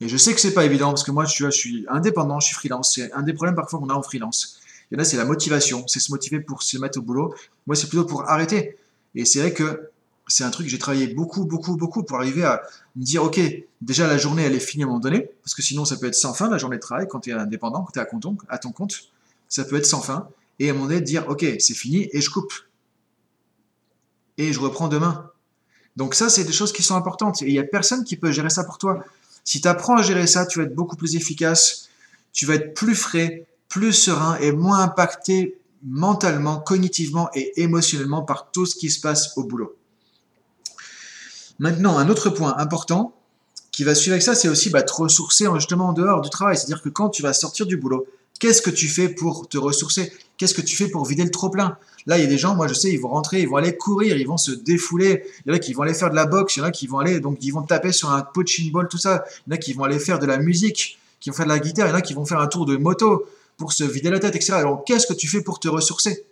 Et 0.00 0.08
je 0.08 0.16
sais 0.16 0.32
que 0.32 0.40
c'est 0.40 0.54
pas 0.54 0.64
évident 0.64 0.90
parce 0.90 1.02
que 1.02 1.10
moi, 1.10 1.24
je 1.24 1.50
suis 1.50 1.84
indépendant, 1.88 2.38
je 2.38 2.46
suis 2.46 2.54
freelance. 2.54 2.94
C'est 2.94 3.12
un 3.12 3.22
des 3.22 3.32
problèmes 3.32 3.56
parfois 3.56 3.80
qu'on 3.80 3.88
a 3.88 3.94
en 3.94 4.02
freelance. 4.02 4.60
Il 4.90 4.94
y 4.94 4.96
en 4.96 5.02
a, 5.02 5.04
c'est 5.04 5.16
la 5.16 5.24
motivation, 5.24 5.86
c'est 5.86 6.00
se 6.00 6.12
motiver 6.12 6.40
pour 6.40 6.62
se 6.62 6.78
mettre 6.78 6.98
au 6.98 7.02
boulot. 7.02 7.34
Moi, 7.66 7.74
c'est 7.74 7.88
plutôt 7.88 8.04
pour 8.04 8.28
arrêter. 8.28 8.76
Et 9.14 9.24
c'est 9.24 9.40
vrai 9.40 9.52
que 9.52 9.90
c'est 10.28 10.44
un 10.44 10.50
truc 10.50 10.68
j'ai 10.68 10.78
travaillé 10.78 11.08
beaucoup, 11.08 11.46
beaucoup, 11.46 11.76
beaucoup 11.76 12.04
pour 12.04 12.18
arriver 12.18 12.44
à 12.44 12.62
me 12.96 13.02
dire, 13.02 13.24
ok, 13.24 13.40
déjà 13.80 14.06
la 14.06 14.18
journée, 14.18 14.44
elle 14.44 14.54
est 14.54 14.60
finie 14.60 14.84
à 14.84 14.86
un 14.86 14.88
moment 14.88 15.00
donné, 15.00 15.30
parce 15.42 15.54
que 15.54 15.62
sinon, 15.62 15.84
ça 15.84 15.96
peut 15.96 16.06
être 16.06 16.14
sans 16.14 16.34
fin 16.34 16.48
la 16.48 16.58
journée 16.58 16.76
de 16.76 16.82
travail 16.82 17.08
quand 17.08 17.20
tu 17.20 17.30
es 17.30 17.32
indépendant, 17.32 17.82
quand 17.82 17.92
tu 17.92 17.98
es 17.98 18.02
à 18.48 18.58
ton 18.58 18.72
compte. 18.72 19.10
Ça 19.48 19.64
peut 19.64 19.76
être 19.76 19.86
sans 19.86 20.00
fin. 20.00 20.28
Et 20.58 20.68
à 20.68 20.72
un 20.72 20.74
moment 20.74 20.88
donné, 20.88 21.00
dire, 21.00 21.24
ok, 21.28 21.44
c'est 21.58 21.74
fini 21.74 22.08
et 22.12 22.20
je 22.20 22.30
coupe 22.30 22.52
et 24.38 24.52
je 24.52 24.60
reprends 24.60 24.88
demain. 24.88 25.30
Donc 25.96 26.14
ça, 26.14 26.30
c'est 26.30 26.44
des 26.44 26.52
choses 26.52 26.72
qui 26.72 26.82
sont 26.82 26.94
importantes. 26.94 27.42
Et 27.42 27.48
il 27.48 27.52
n'y 27.52 27.58
a 27.58 27.64
personne 27.64 28.04
qui 28.04 28.16
peut 28.16 28.32
gérer 28.32 28.50
ça 28.50 28.64
pour 28.64 28.78
toi. 28.78 29.04
Si 29.44 29.60
tu 29.60 29.68
apprends 29.68 29.96
à 29.96 30.02
gérer 30.02 30.26
ça, 30.26 30.46
tu 30.46 30.60
vas 30.60 30.64
être 30.64 30.74
beaucoup 30.74 30.96
plus 30.96 31.16
efficace, 31.16 31.88
tu 32.32 32.46
vas 32.46 32.54
être 32.54 32.74
plus 32.74 32.94
frais, 32.94 33.46
plus 33.68 33.92
serein 33.92 34.36
et 34.36 34.52
moins 34.52 34.80
impacté 34.80 35.58
mentalement, 35.82 36.58
cognitivement 36.60 37.28
et 37.34 37.60
émotionnellement 37.62 38.22
par 38.22 38.50
tout 38.50 38.66
ce 38.66 38.76
qui 38.76 38.90
se 38.90 39.00
passe 39.00 39.36
au 39.36 39.44
boulot. 39.44 39.76
Maintenant, 41.58 41.98
un 41.98 42.08
autre 42.08 42.30
point 42.30 42.56
important 42.58 43.14
qui 43.72 43.84
va 43.84 43.94
suivre 43.94 44.14
avec 44.14 44.22
ça, 44.22 44.34
c'est 44.34 44.48
aussi 44.48 44.70
bah, 44.70 44.82
te 44.82 44.92
ressourcer 44.92 45.46
justement 45.54 45.88
en 45.88 45.92
dehors 45.92 46.20
du 46.20 46.30
travail. 46.30 46.56
C'est-à-dire 46.56 46.82
que 46.82 46.88
quand 46.88 47.10
tu 47.10 47.22
vas 47.22 47.32
sortir 47.32 47.66
du 47.66 47.76
boulot, 47.76 48.06
Qu'est-ce 48.38 48.62
que 48.62 48.70
tu 48.70 48.88
fais 48.88 49.08
pour 49.08 49.48
te 49.48 49.58
ressourcer? 49.58 50.12
Qu'est-ce 50.36 50.54
que 50.54 50.60
tu 50.60 50.76
fais 50.76 50.88
pour 50.88 51.04
vider 51.04 51.24
le 51.24 51.30
trop-plein? 51.30 51.76
Là, 52.06 52.18
il 52.18 52.22
y 52.22 52.26
a 52.26 52.28
des 52.28 52.38
gens, 52.38 52.54
moi 52.54 52.68
je 52.68 52.74
sais, 52.74 52.90
ils 52.90 53.00
vont 53.00 53.08
rentrer, 53.08 53.40
ils 53.40 53.48
vont 53.48 53.56
aller 53.56 53.76
courir, 53.76 54.16
ils 54.16 54.26
vont 54.26 54.36
se 54.36 54.52
défouler. 54.52 55.24
Il 55.44 55.50
y 55.50 55.52
en 55.52 55.56
a 55.56 55.58
qui 55.58 55.72
vont 55.72 55.82
aller 55.82 55.94
faire 55.94 56.10
de 56.10 56.14
la 56.14 56.26
boxe, 56.26 56.56
il 56.56 56.60
y 56.60 56.62
en 56.62 56.66
a 56.66 56.70
qui 56.70 56.86
vont 56.86 57.00
aller, 57.00 57.20
donc 57.20 57.38
ils 57.42 57.50
vont 57.50 57.62
taper 57.62 57.92
sur 57.92 58.10
un 58.10 58.22
punching 58.22 58.70
ball, 58.70 58.88
tout 58.88 58.98
ça. 58.98 59.24
Il 59.46 59.50
y 59.50 59.52
en 59.52 59.56
a 59.56 59.58
qui 59.58 59.72
vont 59.72 59.84
aller 59.84 59.98
faire 59.98 60.18
de 60.18 60.26
la 60.26 60.38
musique, 60.38 60.98
qui 61.20 61.30
vont 61.30 61.36
faire 61.36 61.46
de 61.46 61.50
la 61.50 61.58
guitare, 61.58 61.88
il 61.88 61.90
y 61.90 61.92
en 61.92 61.96
a 61.96 62.00
qui 62.00 62.14
vont 62.14 62.24
faire 62.24 62.40
un 62.40 62.46
tour 62.46 62.66
de 62.66 62.76
moto 62.76 63.26
pour 63.56 63.72
se 63.72 63.82
vider 63.82 64.10
la 64.10 64.20
tête, 64.20 64.36
etc. 64.36 64.52
Alors 64.52 64.84
qu'est-ce 64.84 65.06
que 65.06 65.14
tu 65.14 65.26
fais 65.26 65.42
pour 65.42 65.58
te 65.58 65.68
ressourcer? 65.68 66.24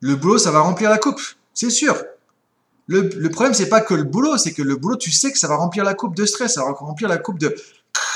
Le 0.00 0.16
boulot, 0.16 0.38
ça 0.38 0.50
va 0.50 0.60
remplir 0.60 0.88
la 0.88 0.98
coupe, 0.98 1.20
c'est 1.52 1.70
sûr. 1.70 2.02
Le, 2.86 3.10
le 3.16 3.30
problème, 3.30 3.54
c'est 3.54 3.68
pas 3.68 3.80
que 3.80 3.94
le 3.94 4.04
boulot, 4.04 4.38
c'est 4.38 4.52
que 4.52 4.62
le 4.62 4.76
boulot, 4.76 4.96
tu 4.96 5.10
sais 5.10 5.32
que 5.32 5.38
ça 5.38 5.48
va 5.48 5.56
remplir 5.56 5.84
la 5.84 5.94
coupe 5.94 6.14
de 6.14 6.24
stress, 6.26 6.54
ça 6.54 6.64
va 6.64 6.72
remplir 6.72 7.08
la 7.08 7.18
coupe 7.18 7.38
de 7.38 7.54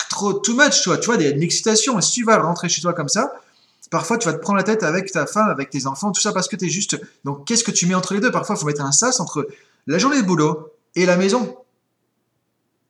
trop 0.08 0.32
too 0.32 0.54
much, 0.54 0.82
tu 0.82 0.88
vois, 0.88 0.98
tu 0.98 1.06
vois, 1.06 1.22
une 1.22 1.42
excitation. 1.42 1.98
Et 1.98 2.02
si 2.02 2.12
tu 2.12 2.24
vas 2.24 2.38
rentrer 2.38 2.68
chez 2.68 2.80
toi 2.80 2.92
comme 2.92 3.08
ça, 3.08 3.32
parfois 3.90 4.18
tu 4.18 4.26
vas 4.26 4.34
te 4.34 4.40
prendre 4.40 4.58
la 4.58 4.64
tête 4.64 4.82
avec 4.82 5.10
ta 5.12 5.26
femme, 5.26 5.48
avec 5.48 5.70
tes 5.70 5.86
enfants, 5.86 6.12
tout 6.12 6.20
ça 6.20 6.32
parce 6.32 6.48
que 6.48 6.56
tu 6.56 6.66
es 6.66 6.68
juste. 6.68 7.00
Donc 7.24 7.46
qu'est-ce 7.46 7.64
que 7.64 7.70
tu 7.70 7.86
mets 7.86 7.94
entre 7.94 8.14
les 8.14 8.20
deux? 8.20 8.30
Parfois, 8.30 8.56
il 8.56 8.60
faut 8.60 8.66
mettre 8.66 8.82
un 8.82 8.92
sas 8.92 9.20
entre 9.20 9.48
la 9.86 9.98
journée 9.98 10.20
de 10.20 10.26
boulot 10.26 10.72
et 10.94 11.06
la 11.06 11.16
maison. 11.16 11.56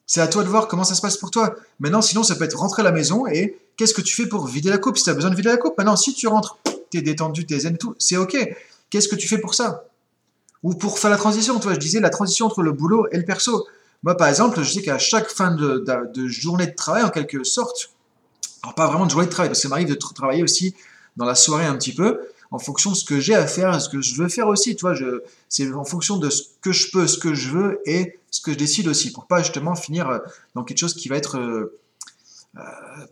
C'est 0.07 0.21
à 0.23 0.27
toi 0.27 0.43
de 0.43 0.49
voir 0.49 0.69
comment 0.69 0.85
ça 0.85 0.95
se 0.95 1.03
passe 1.03 1.19
pour 1.19 1.31
toi. 1.31 1.55
Maintenant, 1.81 2.01
sinon, 2.01 2.23
ça 2.23 2.35
peut 2.35 2.45
être 2.45 2.57
rentrer 2.59 2.81
à 2.81 2.85
la 2.85 2.93
maison 2.93 3.27
et 3.27 3.59
qu'est-ce 3.77 3.93
que 3.93 4.01
tu 4.01 4.15
fais 4.15 4.27
pour 4.27 4.47
vider 4.47 4.71
la 4.71 4.79
coupe? 4.79 4.97
Si 4.97 5.05
tu 5.05 5.11
as 5.11 5.15
besoin 5.15 5.31
de 5.31 5.37
vider 5.37 5.51
la 5.51 5.59
coupe, 5.59 5.77
maintenant, 5.77 5.97
si 5.97 6.15
tu 6.15 6.27
rentres, 6.27 6.59
tu 6.91 6.99
es 6.99 7.03
détendu, 7.03 7.45
tu 7.45 7.55
es 7.55 7.61
zen, 7.61 7.77
tout, 7.77 7.95
c'est 7.99 8.17
OK. 8.17 8.37
Qu'est-ce 8.89 9.09
que 9.09 9.17
tu 9.17 9.29
fais 9.29 9.39
pour 9.39 9.55
ça? 9.55 9.85
Ou 10.63 10.75
pour 10.75 10.99
faire 10.99 11.11
la 11.11 11.19
transition, 11.19 11.61
toi, 11.61 11.75
je 11.75 11.79
disais 11.79 12.01
la 12.01 12.11
transition 12.11 12.47
entre 12.47 12.63
le 12.63 12.73
boulot 12.73 13.07
et 13.13 13.19
le 13.19 13.25
perso. 13.25 13.67
Moi, 14.03 14.17
par 14.17 14.29
exemple, 14.29 14.63
je 14.63 14.71
sais 14.71 14.83
qu'à 14.83 14.99
chaque 14.99 15.29
fin 15.29 15.51
de, 15.51 16.29
journée 16.29 16.67
de 16.67 16.75
travail, 16.75 17.03
en 17.03 17.11
quelque 17.11 17.43
sorte, 17.45 17.91
alors 18.63 18.75
pas 18.75 18.87
vraiment 18.87 19.07
de 19.07 19.11
journée 19.11 19.27
de 19.27 19.33
travail, 19.33 19.49
parce 19.49 19.59
que 19.59 19.63
ça 19.63 19.69
m'arrive 19.69 19.89
de 19.89 19.95
travailler 19.95 20.43
aussi 20.43 20.75
dans 21.17 21.25
la 21.25 21.35
soirée 21.35 21.67
un 21.67 21.77
petit 21.77 21.95
peu, 21.95 22.21
en 22.51 22.59
fonction 22.59 22.93
de 22.93 22.97
ce 22.97 23.05
que 23.05 23.21
j'ai 23.21 23.35
à 23.35 23.47
faire, 23.47 23.81
ce 23.81 23.89
que 23.89 24.01
je 24.01 24.15
veux 24.15 24.29
faire 24.29 24.47
aussi, 24.47 24.77
tu 24.77 24.83
vois, 24.83 24.95
c'est 25.49 25.73
en 25.73 25.85
fonction 25.85 26.17
de 26.17 26.31
ce 26.31 26.45
que 26.63 26.73
je 26.73 26.91
peux, 26.91 27.07
ce 27.07 27.19
que 27.19 27.35
je 27.35 27.51
veux 27.51 27.81
et 27.87 28.19
ce 28.31 28.41
que 28.41 28.53
je 28.53 28.57
décide 28.57 28.89
aussi, 28.89 29.13
pour 29.13 29.27
pas 29.27 29.43
justement 29.43 29.75
finir 29.75 30.09
euh, 30.09 30.19
dans 30.55 30.63
quelque 30.63 30.79
chose 30.79 30.95
qui 30.95 31.09
va 31.09 31.17
être 31.17 31.39
euh, 31.39 31.79
euh, 32.57 32.61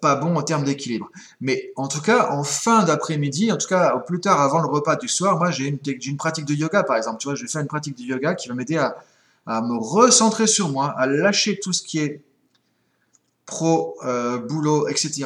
pas 0.00 0.14
bon 0.14 0.37
en 0.37 0.43
termes 0.43 0.64
d'équilibre. 0.64 1.11
Mais 1.40 1.73
en 1.76 1.88
tout 1.88 2.00
cas, 2.00 2.31
en 2.31 2.45
fin 2.45 2.85
d'après-midi, 2.85 3.50
en 3.50 3.57
tout 3.57 3.69
cas 3.69 3.95
au 3.95 4.00
plus 4.00 4.21
tard 4.21 4.40
avant 4.40 4.61
le 4.61 4.69
repas 4.69 4.97
du 4.97 5.09
soir, 5.09 5.38
moi 5.38 5.50
j'ai 5.50 5.66
une, 5.66 5.78
une 5.85 6.16
pratique 6.16 6.45
de 6.45 6.55
yoga 6.55 6.83
par 6.83 6.97
exemple, 6.97 7.19
tu 7.19 7.28
vois, 7.28 7.35
je 7.35 7.43
vais 7.43 7.49
faire 7.49 7.61
une 7.61 7.66
pratique 7.66 7.97
de 7.99 8.02
yoga 8.02 8.35
qui 8.35 8.49
va 8.49 8.55
m'aider 8.55 8.76
à, 8.76 8.97
à 9.46 9.62
me 9.62 9.76
recentrer 9.76 10.46
sur 10.46 10.70
moi, 10.70 10.94
à 10.96 11.06
lâcher 11.06 11.58
tout 11.58 11.72
ce 11.72 11.82
qui 11.82 11.98
est 11.98 12.22
pro, 13.46 13.96
euh, 14.04 14.38
boulot, 14.38 14.88
etc., 14.88 15.24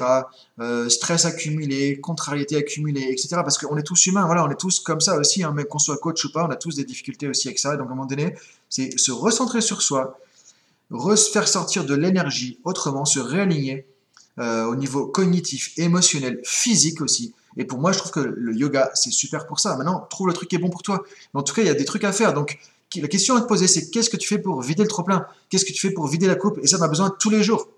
euh, 0.60 0.88
stress 0.90 1.24
accumulé, 1.24 1.98
contrariété 2.00 2.56
accumulée, 2.56 3.08
etc. 3.10 3.28
Parce 3.36 3.56
qu'on 3.56 3.76
est 3.78 3.82
tous 3.82 4.06
humains, 4.06 4.26
voilà, 4.26 4.44
on 4.44 4.50
est 4.50 4.60
tous 4.60 4.80
comme 4.80 5.00
ça 5.00 5.16
aussi, 5.16 5.42
hein, 5.42 5.52
mais 5.56 5.64
qu'on 5.64 5.78
soit 5.78 5.96
coach 5.96 6.24
ou 6.26 6.32
pas, 6.32 6.44
on 6.44 6.50
a 6.50 6.56
tous 6.56 6.76
des 6.76 6.84
difficultés 6.84 7.28
aussi 7.28 7.48
avec 7.48 7.58
ça. 7.58 7.76
Donc 7.76 7.88
à 7.88 7.92
un 7.92 7.94
moment 7.94 8.06
donné, 8.06 8.34
c'est 8.68 8.96
se 8.98 9.10
recentrer 9.10 9.62
sur 9.62 9.80
soi, 9.80 10.18
faire 11.32 11.48
sortir 11.48 11.84
de 11.84 11.94
l'énergie 11.94 12.58
autrement, 12.64 13.06
se 13.06 13.20
réaligner 13.20 13.86
euh, 14.38 14.64
au 14.66 14.76
niveau 14.76 15.06
cognitif, 15.06 15.72
émotionnel, 15.78 16.40
physique 16.44 17.00
aussi. 17.00 17.34
Et 17.56 17.64
pour 17.64 17.78
moi, 17.78 17.92
je 17.92 17.98
trouve 17.98 18.12
que 18.12 18.20
le 18.20 18.54
yoga, 18.54 18.90
c'est 18.94 19.10
super 19.10 19.46
pour 19.46 19.60
ça. 19.60 19.76
Maintenant, 19.76 20.06
trouve 20.08 20.28
le 20.28 20.32
truc 20.32 20.48
qui 20.48 20.56
est 20.56 20.60
bon 20.60 20.70
pour 20.70 20.82
toi. 20.82 21.02
En 21.34 21.42
tout 21.42 21.52
cas, 21.52 21.62
il 21.62 21.66
y 21.66 21.70
a 21.70 21.74
des 21.74 21.84
trucs 21.84 22.04
à 22.04 22.12
faire. 22.12 22.32
Donc, 22.32 22.58
la 22.96 23.08
question 23.08 23.36
à 23.36 23.40
te 23.40 23.46
poser, 23.46 23.68
c'est 23.68 23.90
qu'est-ce 23.90 24.10
que 24.10 24.16
tu 24.16 24.26
fais 24.26 24.38
pour 24.38 24.60
vider 24.62 24.82
le 24.82 24.88
trop-plein? 24.88 25.26
Qu'est-ce 25.48 25.64
que 25.64 25.72
tu 25.72 25.80
fais 25.80 25.92
pour 25.92 26.08
vider 26.08 26.26
la 26.26 26.34
coupe? 26.34 26.58
Et 26.62 26.66
ça, 26.66 26.78
on 26.78 26.82
a 26.82 26.88
besoin 26.88 27.10
tous 27.10 27.30
les 27.30 27.42
jours 27.42 27.68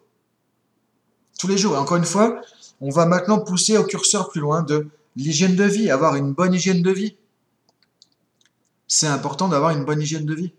tous 1.43 1.49
les 1.49 1.59
jours. 1.59 1.75
Et 1.75 1.79
encore 1.79 1.97
une 1.97 2.05
fois, 2.05 2.41
on 2.81 2.91
va 2.91 3.05
maintenant 3.05 3.41
pousser 3.41 3.77
au 3.77 3.83
curseur 3.83 4.31
plus 4.31 4.41
loin 4.41 4.63
de 4.63 4.87
l'hygiène 5.17 5.57
de 5.57 5.65
vie, 5.65 5.91
avoir 5.91 6.15
une 6.15 6.33
bonne 6.33 6.55
hygiène 6.55 6.83
de 6.83 6.91
vie. 6.93 7.17
C'est 8.87 9.09
important 9.09 9.49
d'avoir 9.49 9.73
une 9.73 9.85
bonne 9.85 10.01
hygiène 10.01 10.25
de 10.25 10.35
vie. 10.35 10.53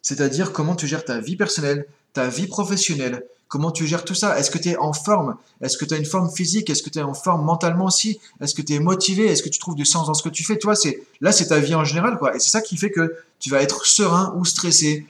C'est-à-dire 0.00 0.52
comment 0.52 0.74
tu 0.74 0.86
gères 0.86 1.04
ta 1.04 1.20
vie 1.20 1.36
personnelle, 1.36 1.86
ta 2.14 2.28
vie 2.28 2.46
professionnelle, 2.46 3.26
comment 3.48 3.70
tu 3.70 3.86
gères 3.86 4.04
tout 4.04 4.14
ça? 4.14 4.38
Est-ce 4.38 4.50
que 4.50 4.58
tu 4.58 4.70
es 4.70 4.76
en 4.76 4.92
forme? 4.92 5.36
Est-ce 5.60 5.76
que 5.76 5.84
tu 5.84 5.94
as 5.94 5.96
une 5.96 6.04
forme 6.04 6.30
physique? 6.30 6.70
Est-ce 6.70 6.82
que 6.82 6.90
tu 6.90 6.98
es 6.98 7.02
en 7.02 7.14
forme 7.14 7.44
mentalement 7.44 7.86
aussi? 7.86 8.20
Est-ce 8.40 8.54
que 8.54 8.62
tu 8.62 8.74
es 8.74 8.78
motivé? 8.78 9.26
Est-ce 9.26 9.42
que 9.42 9.48
tu 9.48 9.58
trouves 9.58 9.76
du 9.76 9.84
sens 9.84 10.06
dans 10.06 10.14
ce 10.14 10.22
que 10.22 10.28
tu 10.28 10.44
fais? 10.44 10.58
Toi, 10.58 10.74
c'est 10.74 11.02
là, 11.20 11.32
c'est 11.32 11.48
ta 11.48 11.58
vie 11.58 11.74
en 11.74 11.84
général, 11.84 12.18
quoi. 12.18 12.34
Et 12.34 12.38
c'est 12.38 12.50
ça 12.50 12.60
qui 12.60 12.76
fait 12.76 12.90
que 12.90 13.14
tu 13.38 13.50
vas 13.50 13.62
être 13.62 13.86
serein 13.86 14.34
ou 14.36 14.44
stressé 14.44 15.06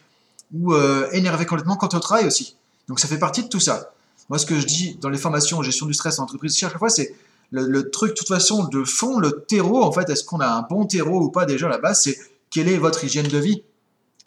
ou 0.54 0.74
euh, 0.74 1.08
énervé 1.12 1.46
complètement 1.46 1.76
quand 1.76 1.88
tu 1.88 2.00
travailles 2.00 2.26
aussi. 2.26 2.56
Donc 2.88 3.00
ça 3.00 3.08
fait 3.08 3.18
partie 3.18 3.42
de 3.42 3.48
tout 3.48 3.60
ça. 3.60 3.92
Moi, 4.28 4.38
ce 4.38 4.46
que 4.46 4.58
je 4.58 4.66
dis 4.66 4.98
dans 5.00 5.08
les 5.08 5.18
formations 5.18 5.62
gestion 5.62 5.86
du 5.86 5.94
stress 5.94 6.18
en 6.18 6.24
entreprise, 6.24 6.56
chaque 6.56 6.78
fois, 6.78 6.88
c'est 6.88 7.14
le, 7.52 7.90
truc, 7.90 8.10
de 8.10 8.14
toute 8.14 8.28
façon, 8.28 8.64
de 8.64 8.84
fond, 8.84 9.18
le 9.18 9.44
terreau, 9.46 9.82
en 9.82 9.92
fait, 9.92 10.08
est-ce 10.10 10.24
qu'on 10.24 10.40
a 10.40 10.48
un 10.48 10.62
bon 10.62 10.84
terreau 10.84 11.22
ou 11.22 11.30
pas 11.30 11.46
déjà 11.46 11.66
à 11.66 11.70
la 11.70 11.78
base, 11.78 12.02
c'est 12.02 12.18
quelle 12.50 12.68
est 12.68 12.76
votre 12.76 13.04
hygiène 13.04 13.28
de 13.28 13.38
vie? 13.38 13.62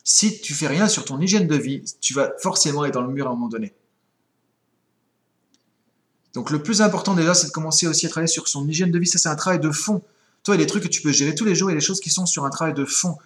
Si 0.03 0.39
tu 0.39 0.53
fais 0.53 0.67
rien 0.67 0.87
sur 0.87 1.03
ton 1.05 1.19
hygiène 1.19 1.47
de 1.47 1.55
vie, 1.55 1.83
tu 1.99 2.13
vas 2.13 2.31
forcément 2.41 2.85
être 2.85 2.93
dans 2.93 3.01
le 3.01 3.11
mur 3.11 3.27
à 3.27 3.31
un 3.31 3.33
moment 3.33 3.49
donné. 3.49 3.73
Donc 6.33 6.51
le 6.51 6.62
plus 6.62 6.81
important 6.81 7.15
déjà, 7.15 7.33
c'est 7.33 7.48
de 7.48 7.51
commencer 7.51 7.88
aussi 7.88 8.05
à 8.05 8.09
travailler 8.09 8.31
sur 8.31 8.48
son 8.48 8.67
hygiène 8.67 8.91
de 8.91 9.00
vie. 9.00 9.07
Ça, 9.07 9.17
c'est 9.17 9.29
un 9.29 9.36
travail 9.36 9.59
de 9.59 9.71
fond. 9.71 10.01
Toi, 10.43 10.55
il 10.55 10.59
y 10.59 10.62
a 10.62 10.65
des 10.65 10.69
trucs 10.69 10.83
que 10.83 10.88
tu 10.88 11.01
peux 11.01 11.12
gérer 11.12 11.36
tous 11.36 11.45
les 11.45 11.55
jours 11.55 11.71
et 11.71 11.74
des 11.74 11.81
choses 11.81 12.00
qui 12.00 12.09
sont 12.09 12.25
sur 12.25 12.45
un 12.45 12.50
travail 12.50 12.74
de 12.74 12.86
fond. 12.86 13.17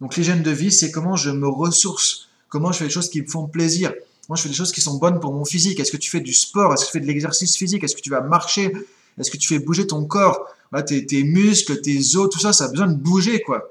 Donc 0.00 0.16
l'hygiène 0.16 0.42
de 0.42 0.50
vie, 0.50 0.72
c'est 0.72 0.90
comment 0.90 1.16
je 1.16 1.30
me 1.30 1.48
ressource, 1.48 2.28
comment 2.48 2.72
je 2.72 2.78
fais 2.78 2.84
les 2.84 2.90
choses 2.90 3.10
qui 3.10 3.22
me 3.22 3.26
font 3.26 3.46
plaisir, 3.46 3.92
moi, 4.28 4.36
je 4.36 4.42
fais 4.42 4.48
des 4.48 4.54
choses 4.54 4.72
qui 4.72 4.80
sont 4.80 4.96
bonnes 4.96 5.20
pour 5.20 5.32
mon 5.32 5.44
physique. 5.44 5.78
Est-ce 5.78 5.92
que 5.92 5.96
tu 5.96 6.10
fais 6.10 6.20
du 6.20 6.32
sport? 6.32 6.72
Est-ce 6.74 6.82
que 6.82 6.86
tu 6.86 6.92
fais 6.94 7.00
de 7.00 7.06
l'exercice 7.06 7.56
physique? 7.56 7.84
Est-ce 7.84 7.94
que 7.94 8.00
tu 8.00 8.10
vas 8.10 8.20
marcher? 8.20 8.72
Est-ce 9.18 9.30
que 9.30 9.36
tu 9.36 9.46
fais 9.46 9.60
bouger 9.60 9.86
ton 9.86 10.04
corps? 10.04 10.48
Tes, 10.86 11.22
muscles, 11.22 11.80
tes 11.80 12.16
os, 12.16 12.28
tout 12.28 12.40
ça, 12.40 12.52
ça 12.52 12.64
a 12.64 12.68
besoin 12.68 12.88
de 12.88 12.96
bouger, 12.96 13.40
quoi. 13.40 13.70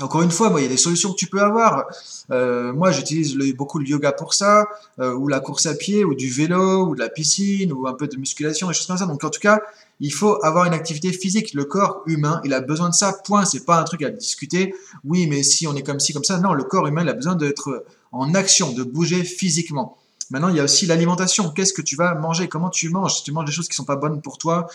Encore 0.00 0.22
une 0.22 0.30
fois, 0.30 0.52
il 0.58 0.62
y 0.62 0.66
a 0.66 0.68
des 0.68 0.76
solutions 0.76 1.10
que 1.10 1.16
tu 1.16 1.26
peux 1.26 1.40
avoir. 1.40 1.86
Euh, 2.30 2.72
moi, 2.72 2.90
j'utilise 2.90 3.36
beaucoup 3.54 3.78
le 3.78 3.86
yoga 3.86 4.12
pour 4.12 4.34
ça, 4.34 4.66
euh, 5.00 5.14
ou 5.14 5.26
la 5.28 5.40
course 5.40 5.66
à 5.66 5.74
pied, 5.74 6.04
ou 6.04 6.14
du 6.14 6.28
vélo, 6.28 6.86
ou 6.86 6.94
de 6.94 7.00
la 7.00 7.08
piscine, 7.08 7.72
ou 7.72 7.86
un 7.86 7.94
peu 7.94 8.06
de 8.06 8.16
musculation, 8.16 8.68
des 8.68 8.74
choses 8.74 8.86
comme 8.86 8.98
ça. 8.98 9.06
Donc, 9.06 9.24
en 9.24 9.30
tout 9.30 9.40
cas, 9.40 9.60
il 10.00 10.12
faut 10.12 10.38
avoir 10.44 10.66
une 10.66 10.74
activité 10.74 11.12
physique. 11.12 11.54
Le 11.54 11.64
corps 11.64 12.02
humain, 12.06 12.42
il 12.44 12.52
a 12.52 12.60
besoin 12.60 12.90
de 12.90 12.94
ça. 12.94 13.14
Point. 13.24 13.46
C'est 13.46 13.64
pas 13.64 13.80
un 13.80 13.84
truc 13.84 14.02
à 14.02 14.10
discuter. 14.10 14.74
Oui, 15.04 15.26
mais 15.26 15.42
si 15.42 15.66
on 15.66 15.74
est 15.74 15.82
comme 15.82 16.00
ci, 16.00 16.12
comme 16.12 16.24
ça. 16.24 16.38
Non, 16.38 16.52
le 16.52 16.64
corps 16.64 16.86
humain, 16.86 17.02
il 17.02 17.08
a 17.08 17.14
besoin 17.14 17.34
d'être 17.34 17.86
en 18.12 18.34
action, 18.34 18.72
de 18.72 18.82
bouger 18.82 19.24
physiquement. 19.24 19.96
Maintenant, 20.30 20.48
il 20.48 20.56
y 20.56 20.60
a 20.60 20.64
aussi 20.64 20.86
l'alimentation. 20.86 21.50
Qu'est-ce 21.50 21.72
que 21.72 21.82
tu 21.82 21.96
vas 21.96 22.14
manger? 22.14 22.48
Comment 22.48 22.68
tu 22.68 22.90
manges? 22.90 23.18
Si 23.18 23.22
tu 23.22 23.32
manges 23.32 23.46
des 23.46 23.52
choses 23.52 23.68
qui 23.68 23.76
sont 23.76 23.84
pas 23.84 23.96
bonnes 23.96 24.20
pour 24.20 24.36
toi, 24.36 24.66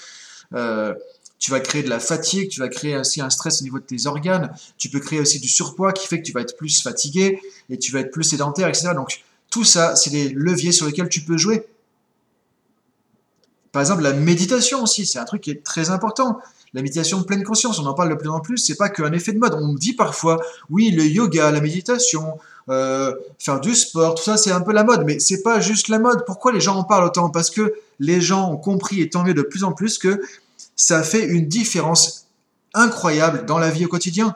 euh, 0.53 0.93
tu 1.41 1.49
vas 1.49 1.59
créer 1.59 1.81
de 1.81 1.89
la 1.89 1.99
fatigue, 1.99 2.49
tu 2.49 2.59
vas 2.59 2.69
créer 2.69 2.95
aussi 2.95 3.19
un 3.19 3.31
stress 3.31 3.61
au 3.61 3.63
niveau 3.63 3.79
de 3.79 3.83
tes 3.83 4.05
organes, 4.05 4.53
tu 4.77 4.89
peux 4.89 4.99
créer 4.99 5.19
aussi 5.19 5.39
du 5.39 5.49
surpoids 5.49 5.91
qui 5.91 6.07
fait 6.07 6.19
que 6.21 6.25
tu 6.25 6.31
vas 6.31 6.41
être 6.41 6.55
plus 6.55 6.83
fatigué 6.83 7.41
et 7.69 7.79
tu 7.79 7.91
vas 7.91 8.01
être 8.01 8.11
plus 8.11 8.23
sédentaire, 8.23 8.67
etc. 8.67 8.91
Donc, 8.93 9.23
tout 9.49 9.63
ça, 9.63 9.95
c'est 9.95 10.11
des 10.11 10.29
leviers 10.29 10.71
sur 10.71 10.85
lesquels 10.85 11.09
tu 11.09 11.21
peux 11.21 11.37
jouer. 11.37 11.65
Par 13.71 13.81
exemple, 13.81 14.03
la 14.03 14.13
méditation 14.13 14.83
aussi, 14.83 15.07
c'est 15.07 15.17
un 15.17 15.25
truc 15.25 15.41
qui 15.41 15.49
est 15.49 15.63
très 15.63 15.89
important. 15.89 16.37
La 16.75 16.83
méditation 16.83 17.19
de 17.19 17.25
pleine 17.25 17.43
conscience, 17.43 17.79
on 17.79 17.87
en 17.87 17.95
parle 17.95 18.09
de 18.09 18.15
plus 18.15 18.29
en 18.29 18.39
plus, 18.39 18.59
c'est 18.59 18.77
pas 18.77 18.89
qu'un 18.89 19.11
effet 19.11 19.33
de 19.33 19.39
mode. 19.39 19.55
On 19.55 19.73
me 19.73 19.79
dit 19.79 19.93
parfois, 19.93 20.39
oui, 20.69 20.91
le 20.91 21.03
yoga, 21.03 21.49
la 21.49 21.59
méditation, 21.59 22.37
euh, 22.69 23.15
faire 23.39 23.59
du 23.59 23.73
sport, 23.73 24.13
tout 24.13 24.23
ça, 24.23 24.37
c'est 24.37 24.51
un 24.51 24.61
peu 24.61 24.73
la 24.73 24.83
mode, 24.83 25.05
mais 25.05 25.17
c'est 25.17 25.41
pas 25.41 25.59
juste 25.59 25.87
la 25.87 25.97
mode. 25.97 26.23
Pourquoi 26.27 26.51
les 26.51 26.61
gens 26.61 26.75
en 26.75 26.83
parlent 26.83 27.05
autant? 27.05 27.31
Parce 27.31 27.49
que 27.49 27.73
les 27.99 28.21
gens 28.21 28.51
ont 28.51 28.57
compris, 28.57 29.01
et 29.01 29.09
tant 29.09 29.23
mieux 29.23 29.33
de 29.33 29.41
plus 29.41 29.63
en 29.63 29.71
plus, 29.71 29.97
que 29.97 30.21
ça 30.81 31.03
fait 31.03 31.23
une 31.23 31.47
différence 31.47 32.25
incroyable 32.73 33.45
dans 33.45 33.59
la 33.59 33.69
vie 33.69 33.85
au 33.85 33.87
quotidien. 33.87 34.35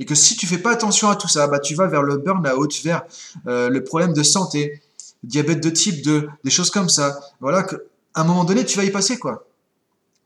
Et 0.00 0.04
que 0.04 0.16
si 0.16 0.36
tu 0.36 0.46
fais 0.46 0.58
pas 0.58 0.72
attention 0.72 1.08
à 1.08 1.14
tout 1.14 1.28
ça, 1.28 1.46
bah, 1.46 1.60
tu 1.60 1.76
vas 1.76 1.86
vers 1.86 2.02
le 2.02 2.16
burn-out, 2.16 2.82
vers 2.82 3.02
euh, 3.46 3.68
le 3.68 3.84
problème 3.84 4.12
de 4.12 4.24
santé, 4.24 4.82
diabète 5.22 5.62
de 5.62 5.70
type 5.70 6.02
2, 6.02 6.28
des 6.42 6.50
choses 6.50 6.70
comme 6.70 6.88
ça. 6.88 7.20
Voilà, 7.40 7.62
qu'à 7.62 7.76
un 8.16 8.24
moment 8.24 8.44
donné, 8.44 8.64
tu 8.64 8.76
vas 8.76 8.84
y 8.84 8.90
passer, 8.90 9.18
quoi. 9.18 9.46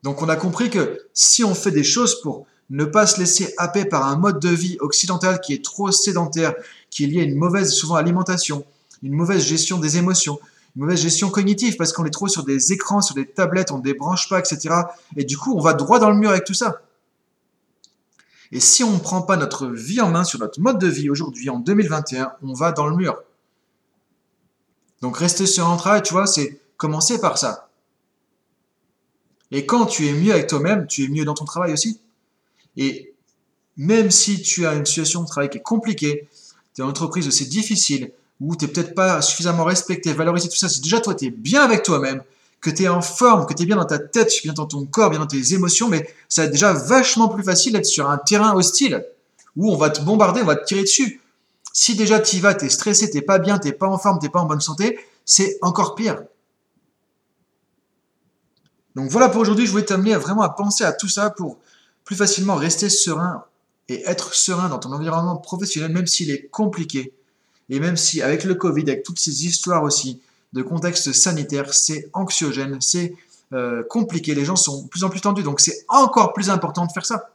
Donc 0.03 0.23
on 0.23 0.29
a 0.29 0.37
compris 0.37 0.71
que 0.71 0.99
si 1.13 1.45
on 1.45 1.55
fait 1.55 1.71
des 1.71 1.85
choses 1.85 2.21
pour 2.23 2.47
ne 2.71 2.87
pas 2.87 3.07
se 3.07 3.21
laisser 3.21 3.53
happer 3.59 3.85
par 3.85 4.07
un 4.07 4.17
mode 4.17 4.41
de 4.41 4.49
vie 4.49 4.79
occidental 4.81 5.41
qui 5.41 5.53
est 5.53 5.63
trop 5.63 5.93
sédentaire, 5.93 6.55
qui 6.91 7.05
est 7.05 7.07
lié 7.07 7.21
à 7.21 7.25
une 7.25 7.37
mauvaise 7.37 7.71
souvent 7.73 7.97
alimentation, 7.97 8.65
une 9.03 9.13
mauvaise 9.13 9.45
gestion 9.45 9.79
des 9.79 9.99
émotions, 9.99 10.41
une 10.77 10.83
mauvaise 10.83 11.01
gestion 11.01 11.31
cognitive 11.31 11.77
parce 11.77 11.93
qu'on 11.93 12.05
est 12.05 12.11
trop 12.11 12.29
sur 12.29 12.45
des 12.45 12.73
écrans, 12.73 13.01
sur 13.01 13.15
des 13.15 13.27
tablettes, 13.27 13.73
on 13.73 13.79
ne 13.79 13.83
débranche 13.83 14.29
pas, 14.29 14.39
etc. 14.39 14.75
Et 15.17 15.25
du 15.25 15.37
coup, 15.37 15.55
on 15.55 15.61
va 15.61 15.75
droit 15.75 15.99
dans 15.99 16.11
le 16.11 16.17
mur 16.17 16.31
avec 16.31 16.45
tout 16.45 16.55
ça. 16.55 16.81
Et 18.53 18.61
si 18.61 18.85
on 18.85 18.93
ne 18.93 18.99
prend 18.99 19.23
pas 19.23 19.37
notre 19.37 19.67
vie 19.67 20.01
en 20.01 20.11
main 20.11 20.25
sur 20.25 20.39
notre 20.39 20.61
mode 20.61 20.79
de 20.79 20.87
vie 20.87 21.09
aujourd'hui, 21.09 21.49
en 21.49 21.59
2021, 21.59 22.33
on 22.43 22.53
va 22.53 22.73
dans 22.73 22.87
le 22.87 22.97
mur. 22.97 23.19
Donc 25.01 25.17
rester 25.17 25.47
sur 25.47 25.69
un 25.69 25.77
travail, 25.77 26.03
tu 26.03 26.13
vois, 26.13 26.27
c'est 26.27 26.61
commencer 26.77 27.21
par 27.21 27.39
ça. 27.39 27.71
Et 29.51 29.67
quand 29.67 29.87
tu 29.87 30.07
es 30.07 30.13
mieux 30.13 30.33
avec 30.33 30.47
toi-même, 30.47 30.87
tu 30.87 31.05
es 31.05 31.09
mieux 31.09 31.25
dans 31.25 31.35
ton 31.35 31.45
travail 31.45 31.73
aussi. 31.73 32.01
Et 32.77 33.15
même 33.77 34.11
si 34.11 34.43
tu 34.43 34.67
as 34.67 34.75
une 34.75 34.87
situation 34.87 35.23
de 35.23 35.29
travail 35.29 35.51
qui 35.51 35.59
est 35.59 35.63
compliquée, 35.63 36.29
tu 36.75 36.81
es 36.81 36.85
en 36.85 36.89
entreprise 36.89 37.27
où 37.27 37.31
c'est 37.31 37.47
difficile, 37.47 38.13
où 38.43 38.57
tu 38.57 38.65
n'es 38.65 38.73
peut-être 38.73 38.95
pas 38.95 39.23
suffisamment 39.23 39.65
respecté, 39.65 40.13
valorisé, 40.13 40.49
tout 40.49 40.57
ça, 40.57 40.69
c'est 40.69 40.83
déjà 40.83 41.01
toi, 41.01 41.15
tu 41.15 41.27
es 41.27 41.31
bien 41.31 41.63
avec 41.63 41.85
toi-même, 41.85 42.23
que 42.61 42.71
tu 42.71 42.83
es 42.83 42.89
en 42.89 43.01
forme, 43.01 43.47
que 43.47 43.55
tu 43.55 43.63
es 43.63 43.67
bien 43.67 43.77
dans 43.77 43.85
ta 43.85 44.01
tête, 44.01 44.33
bien 44.43 44.53
dans 44.53 44.67
ton 44.67 44.85
corps, 44.85 45.11
bien 45.11 45.21
dans 45.21 45.27
tes 45.27 45.55
émotions, 45.55 45.89
mais 45.89 46.13
ça 46.29 46.43
va 46.43 46.47
être 46.47 46.53
déjà 46.53 46.73
vachement 46.73 47.29
plus 47.29 47.45
facile 47.45 47.75
d'être 47.75 47.87
sur 47.87 48.11
un 48.11 48.19
terrain 48.19 48.55
hostile, 48.55 49.07
où 49.57 49.73
on 49.73 49.77
va 49.77 49.91
te 49.91 50.01
bombarder, 50.01 50.43
on 50.43 50.47
va 50.47 50.57
te 50.57 50.65
tirer 50.65 50.83
dessus. 50.83 51.21
Si 51.73 51.95
déjà 51.95 52.19
tu 52.19 52.37
y 52.37 52.41
vas, 52.41 52.55
tu 52.55 52.65
es 52.65 52.69
stressé, 52.69 53.11
tu 53.11 53.23
pas 53.23 53.39
bien, 53.39 53.59
tu 53.59 53.73
pas 53.73 53.87
en 53.87 53.99
forme, 53.99 54.19
tu 54.21 54.29
pas 54.29 54.41
en 54.41 54.47
bonne 54.47 54.61
santé, 54.61 54.99
c'est 55.25 55.59
encore 55.63 55.95
pire. 55.95 56.23
Donc 58.97 59.09
voilà 59.09 59.29
pour 59.29 59.41
aujourd'hui, 59.41 59.67
je 59.67 59.71
voulais 59.71 59.85
t'amener 59.85 60.17
vraiment 60.17 60.43
à 60.43 60.51
penser 60.51 60.85
à 60.85 60.93
tout 60.93 61.09
ça 61.09 61.31
pour 61.31 61.59
plus 62.05 62.17
facilement 62.17 62.57
rester 62.57 62.91
serein 62.91 63.45
et 63.89 64.03
être 64.05 64.35
serein 64.35 64.69
dans 64.69 64.79
ton 64.79 64.93
environnement 64.93 65.37
professionnel, 65.37 65.93
même 65.93 66.07
s'il 66.07 66.31
est 66.31 66.49
compliqué. 66.49 67.15
Et 67.73 67.81
même 67.81 67.97
si 67.97 68.21
avec 68.21 68.45
le 68.45 68.55
Covid, 68.55 68.83
avec 68.83 69.03
toutes 69.03 69.19
ces 69.19 69.47
histoires 69.47 69.83
aussi 69.83 70.21
de 70.53 70.61
contexte 70.61 71.11
sanitaire, 71.15 71.73
c'est 71.73 72.11
anxiogène, 72.13 72.77
c'est 72.83 73.15
euh, 73.55 73.83
compliqué, 73.89 74.35
les 74.35 74.45
gens 74.45 74.57
sont 74.57 74.83
de 74.83 74.89
plus 74.89 75.05
en 75.05 75.09
plus 75.09 75.23
tendus, 75.23 75.43
donc 75.43 75.59
c'est 75.59 75.87
encore 75.89 76.35
plus 76.35 76.51
important 76.51 76.85
de 76.85 76.93
faire 76.93 77.07
ça. 77.07 77.31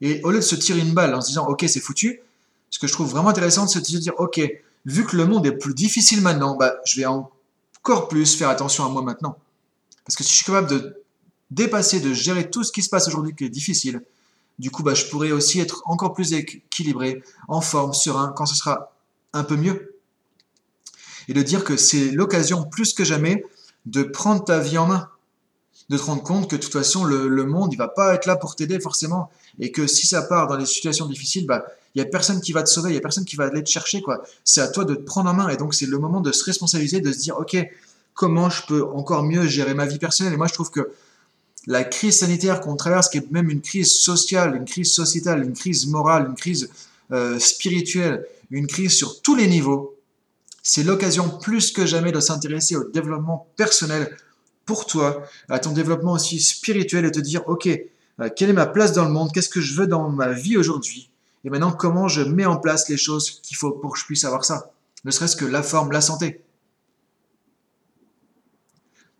Et 0.00 0.22
au 0.22 0.30
lieu 0.30 0.38
de 0.38 0.42
se 0.42 0.54
tirer 0.54 0.80
une 0.80 0.94
balle 0.94 1.14
en 1.14 1.20
se 1.20 1.28
disant 1.28 1.46
ok 1.46 1.66
c'est 1.68 1.80
foutu, 1.80 2.22
ce 2.70 2.78
que 2.78 2.86
je 2.86 2.94
trouve 2.94 3.10
vraiment 3.10 3.28
intéressant, 3.28 3.68
c'est 3.68 3.82
de 3.82 3.86
se 3.86 3.98
dire 3.98 4.14
ok 4.16 4.40
vu 4.86 5.04
que 5.04 5.14
le 5.18 5.26
monde 5.26 5.44
est 5.44 5.52
plus 5.52 5.74
difficile 5.74 6.22
maintenant, 6.22 6.56
bah, 6.56 6.76
je 6.86 6.98
vais 6.98 7.04
encore 7.04 8.08
plus 8.08 8.34
faire 8.34 8.48
attention 8.48 8.86
à 8.86 8.88
moi 8.88 9.02
maintenant. 9.02 9.36
Parce 10.06 10.16
que 10.16 10.24
si 10.24 10.30
je 10.30 10.36
suis 10.36 10.46
capable 10.46 10.70
de 10.70 11.04
dépasser, 11.50 12.00
de 12.00 12.14
gérer 12.14 12.48
tout 12.48 12.64
ce 12.64 12.72
qui 12.72 12.80
se 12.80 12.88
passe 12.88 13.06
aujourd'hui 13.06 13.34
qui 13.36 13.44
est 13.44 13.50
difficile, 13.50 14.00
du 14.58 14.70
coup, 14.70 14.82
bah, 14.82 14.94
je 14.94 15.04
pourrais 15.04 15.30
aussi 15.30 15.60
être 15.60 15.82
encore 15.84 16.14
plus 16.14 16.32
équilibré, 16.32 17.22
en 17.48 17.60
forme, 17.60 17.92
serein, 17.92 18.32
quand 18.34 18.46
ce 18.46 18.54
sera 18.54 18.89
un 19.32 19.44
peu 19.44 19.56
mieux. 19.56 19.96
Et 21.28 21.32
de 21.32 21.42
dire 21.42 21.64
que 21.64 21.76
c'est 21.76 22.10
l'occasion 22.10 22.64
plus 22.64 22.92
que 22.92 23.04
jamais 23.04 23.44
de 23.86 24.02
prendre 24.02 24.44
ta 24.44 24.58
vie 24.58 24.78
en 24.78 24.86
main 24.86 25.08
de 25.90 25.98
te 25.98 26.02
rendre 26.04 26.22
compte 26.22 26.48
que 26.48 26.54
de 26.54 26.60
toute 26.60 26.72
façon, 26.72 27.04
le, 27.04 27.44
monde, 27.44 27.72
il 27.72 27.76
va 27.76 27.88
pas 27.88 28.14
être 28.14 28.26
là 28.26 28.36
pour 28.36 28.54
t'aider 28.54 28.78
forcément. 28.78 29.28
Et 29.58 29.72
que 29.72 29.88
si 29.88 30.06
ça 30.06 30.22
part 30.22 30.46
dans 30.46 30.56
des 30.56 30.64
situations 30.64 31.06
difficiles, 31.06 31.46
bah, 31.46 31.64
il 31.94 31.98
y 31.98 32.00
a 32.00 32.04
personne 32.04 32.40
qui 32.40 32.52
va 32.52 32.62
te 32.62 32.68
sauver, 32.68 32.90
il 32.90 32.94
y 32.94 32.98
a 32.98 33.00
personne 33.00 33.24
qui 33.24 33.34
va 33.34 33.46
aller 33.46 33.64
te 33.64 33.68
chercher, 33.68 34.00
quoi. 34.00 34.22
C'est 34.44 34.60
à 34.60 34.68
toi 34.68 34.84
de 34.84 34.94
te 34.94 35.02
prendre 35.02 35.28
en 35.28 35.34
main. 35.34 35.48
Et 35.48 35.56
donc, 35.56 35.74
c'est 35.74 35.86
le 35.86 35.98
moment 35.98 36.20
de 36.20 36.30
se 36.30 36.44
responsabiliser, 36.44 37.00
de 37.00 37.10
se 37.10 37.18
dire, 37.18 37.36
OK, 37.38 37.56
comment 38.14 38.48
je 38.48 38.62
peux 38.68 38.84
encore 38.84 39.24
mieux 39.24 39.48
gérer 39.48 39.74
ma 39.74 39.84
vie 39.84 39.98
personnelle? 39.98 40.32
Et 40.32 40.36
moi, 40.36 40.46
je 40.46 40.54
trouve 40.54 40.70
que 40.70 40.92
la 41.66 41.82
crise 41.82 42.20
sanitaire 42.20 42.60
qu'on 42.60 42.76
traverse, 42.76 43.08
qui 43.08 43.18
est 43.18 43.30
même 43.32 43.50
une 43.50 43.60
crise 43.60 43.92
sociale, 43.92 44.54
une 44.54 44.66
crise 44.66 44.92
sociétale, 44.92 45.42
une 45.42 45.54
crise 45.54 45.88
morale, 45.88 46.26
une 46.28 46.36
crise 46.36 46.70
euh, 47.10 47.40
spirituelle, 47.40 48.24
une 48.50 48.66
crise 48.66 48.92
sur 48.92 49.22
tous 49.22 49.34
les 49.34 49.46
niveaux, 49.46 49.98
c'est 50.62 50.82
l'occasion 50.82 51.38
plus 51.38 51.72
que 51.72 51.86
jamais 51.86 52.12
de 52.12 52.20
s'intéresser 52.20 52.76
au 52.76 52.84
développement 52.84 53.48
personnel 53.56 54.16
pour 54.66 54.86
toi, 54.86 55.24
à 55.48 55.58
ton 55.58 55.72
développement 55.72 56.12
aussi 56.12 56.38
spirituel 56.38 57.04
et 57.04 57.10
te 57.10 57.18
dire, 57.18 57.42
OK, 57.48 57.66
euh, 57.66 58.28
quelle 58.34 58.50
est 58.50 58.54
ma 58.54 58.66
place 58.66 58.92
dans 58.92 59.04
le 59.04 59.10
monde? 59.10 59.30
Qu'est-ce 59.32 59.48
que 59.48 59.60
je 59.60 59.74
veux 59.74 59.86
dans 59.86 60.08
ma 60.08 60.32
vie 60.32 60.56
aujourd'hui? 60.56 61.10
Et 61.44 61.50
maintenant, 61.50 61.72
comment 61.72 62.06
je 62.06 62.22
mets 62.22 62.44
en 62.44 62.56
place 62.56 62.88
les 62.88 62.96
choses 62.96 63.40
qu'il 63.42 63.56
faut 63.56 63.72
pour 63.72 63.94
que 63.94 63.98
je 63.98 64.04
puisse 64.04 64.24
avoir 64.24 64.44
ça? 64.44 64.72
Ne 65.04 65.10
serait-ce 65.10 65.36
que 65.36 65.46
la 65.46 65.62
forme, 65.62 65.90
la 65.92 66.02
santé. 66.02 66.42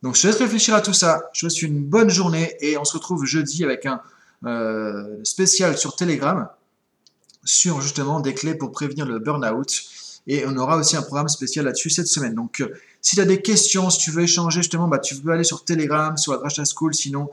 Donc, 0.02 0.16
je 0.16 0.22
te 0.22 0.26
laisse 0.26 0.36
réfléchir 0.36 0.74
à 0.74 0.82
tout 0.82 0.92
ça. 0.92 1.30
Je 1.32 1.46
te 1.46 1.52
souhaite 1.52 1.62
une 1.62 1.82
bonne 1.82 2.10
journée 2.10 2.56
et 2.60 2.76
on 2.76 2.84
se 2.84 2.94
retrouve 2.94 3.24
jeudi 3.24 3.64
avec 3.64 3.86
un 3.86 4.00
euh, 4.46 5.18
spécial 5.24 5.76
sur 5.76 5.96
Telegram 5.96 6.48
sur 7.44 7.80
justement 7.80 8.20
des 8.20 8.34
clés 8.34 8.54
pour 8.54 8.72
prévenir 8.72 9.06
le 9.06 9.18
burn-out. 9.18 9.82
Et 10.26 10.44
on 10.46 10.56
aura 10.56 10.76
aussi 10.76 10.96
un 10.96 11.02
programme 11.02 11.28
spécial 11.28 11.64
là-dessus 11.64 11.90
cette 11.90 12.06
semaine. 12.06 12.34
Donc, 12.34 12.62
si 13.00 13.16
tu 13.16 13.22
as 13.22 13.24
des 13.24 13.40
questions, 13.40 13.90
si 13.90 13.98
tu 13.98 14.10
veux 14.10 14.22
échanger 14.22 14.60
justement, 14.60 14.86
bah, 14.86 14.98
tu 14.98 15.14
peux 15.16 15.30
aller 15.30 15.44
sur 15.44 15.64
Telegram, 15.64 16.16
sur 16.16 16.40
la 16.40 16.64
School. 16.64 16.94
Sinon, 16.94 17.30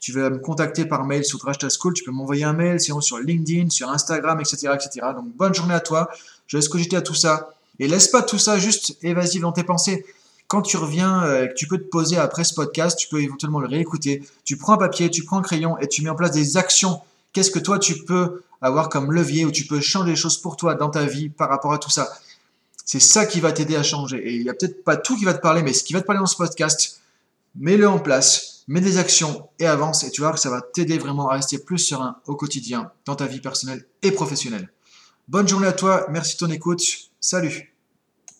tu 0.00 0.12
veux 0.12 0.28
me 0.28 0.38
contacter 0.38 0.84
par 0.84 1.04
mail 1.06 1.24
sur 1.24 1.38
Drashta 1.38 1.68
School. 1.70 1.94
Tu 1.94 2.04
peux 2.04 2.10
m'envoyer 2.10 2.44
un 2.44 2.52
mail, 2.52 2.80
sinon 2.80 3.00
sur 3.00 3.18
LinkedIn, 3.18 3.70
sur 3.70 3.88
Instagram, 3.88 4.40
etc. 4.40 4.74
etc. 4.74 5.06
Donc, 5.16 5.34
bonne 5.36 5.54
journée 5.54 5.74
à 5.74 5.80
toi. 5.80 6.10
Je 6.46 6.58
laisse 6.58 6.68
cogiter 6.68 6.96
à 6.96 7.02
tout 7.02 7.14
ça. 7.14 7.54
Et 7.78 7.88
laisse 7.88 8.08
pas 8.08 8.22
tout 8.22 8.38
ça 8.38 8.58
juste 8.58 8.96
évasif 9.02 9.40
dans 9.40 9.52
tes 9.52 9.64
pensées. 9.64 10.04
Quand 10.46 10.62
tu 10.62 10.76
reviens, 10.76 11.24
euh, 11.24 11.48
tu 11.56 11.66
peux 11.66 11.78
te 11.78 11.88
poser 11.88 12.18
après 12.18 12.44
ce 12.44 12.54
podcast, 12.54 12.98
tu 12.98 13.08
peux 13.08 13.22
éventuellement 13.22 13.60
le 13.60 13.66
réécouter. 13.66 14.22
Tu 14.44 14.56
prends 14.56 14.74
un 14.74 14.78
papier, 14.78 15.10
tu 15.10 15.24
prends 15.24 15.38
un 15.38 15.42
crayon 15.42 15.78
et 15.78 15.88
tu 15.88 16.02
mets 16.02 16.10
en 16.10 16.14
place 16.14 16.32
des 16.32 16.56
actions. 16.56 17.00
Qu'est-ce 17.34 17.50
que 17.50 17.58
toi 17.58 17.78
tu 17.78 18.04
peux 18.04 18.42
avoir 18.62 18.88
comme 18.88 19.12
levier 19.12 19.44
où 19.44 19.50
tu 19.50 19.66
peux 19.66 19.80
changer 19.80 20.12
les 20.12 20.16
choses 20.16 20.40
pour 20.40 20.56
toi 20.56 20.74
dans 20.74 20.88
ta 20.88 21.04
vie 21.04 21.28
par 21.28 21.50
rapport 21.50 21.74
à 21.74 21.78
tout 21.78 21.90
ça? 21.90 22.08
C'est 22.86 23.00
ça 23.00 23.26
qui 23.26 23.40
va 23.40 23.52
t'aider 23.52 23.76
à 23.76 23.82
changer. 23.82 24.18
Et 24.18 24.36
il 24.36 24.42
n'y 24.42 24.48
a 24.48 24.54
peut-être 24.54 24.84
pas 24.84 24.96
tout 24.96 25.16
qui 25.16 25.24
va 25.24 25.34
te 25.34 25.40
parler, 25.40 25.62
mais 25.62 25.72
ce 25.72 25.82
qui 25.82 25.92
va 25.92 26.00
te 26.00 26.06
parler 26.06 26.20
dans 26.20 26.26
ce 26.26 26.36
podcast, 26.36 27.00
mets-le 27.56 27.88
en 27.88 27.98
place, 27.98 28.62
mets 28.68 28.80
des 28.80 28.98
actions 28.98 29.48
et 29.58 29.66
avance. 29.66 30.04
Et 30.04 30.10
tu 30.10 30.20
vois 30.20 30.32
que 30.32 30.38
ça 30.38 30.48
va 30.48 30.62
t'aider 30.62 30.96
vraiment 30.96 31.28
à 31.28 31.34
rester 31.34 31.58
plus 31.58 31.78
serein 31.78 32.16
au 32.26 32.36
quotidien 32.36 32.90
dans 33.04 33.16
ta 33.16 33.26
vie 33.26 33.40
personnelle 33.40 33.84
et 34.02 34.12
professionnelle. 34.12 34.70
Bonne 35.26 35.48
journée 35.48 35.66
à 35.66 35.72
toi, 35.72 36.06
merci 36.10 36.34
de 36.34 36.46
ton 36.46 36.50
écoute. 36.52 36.82
Salut 37.20 37.73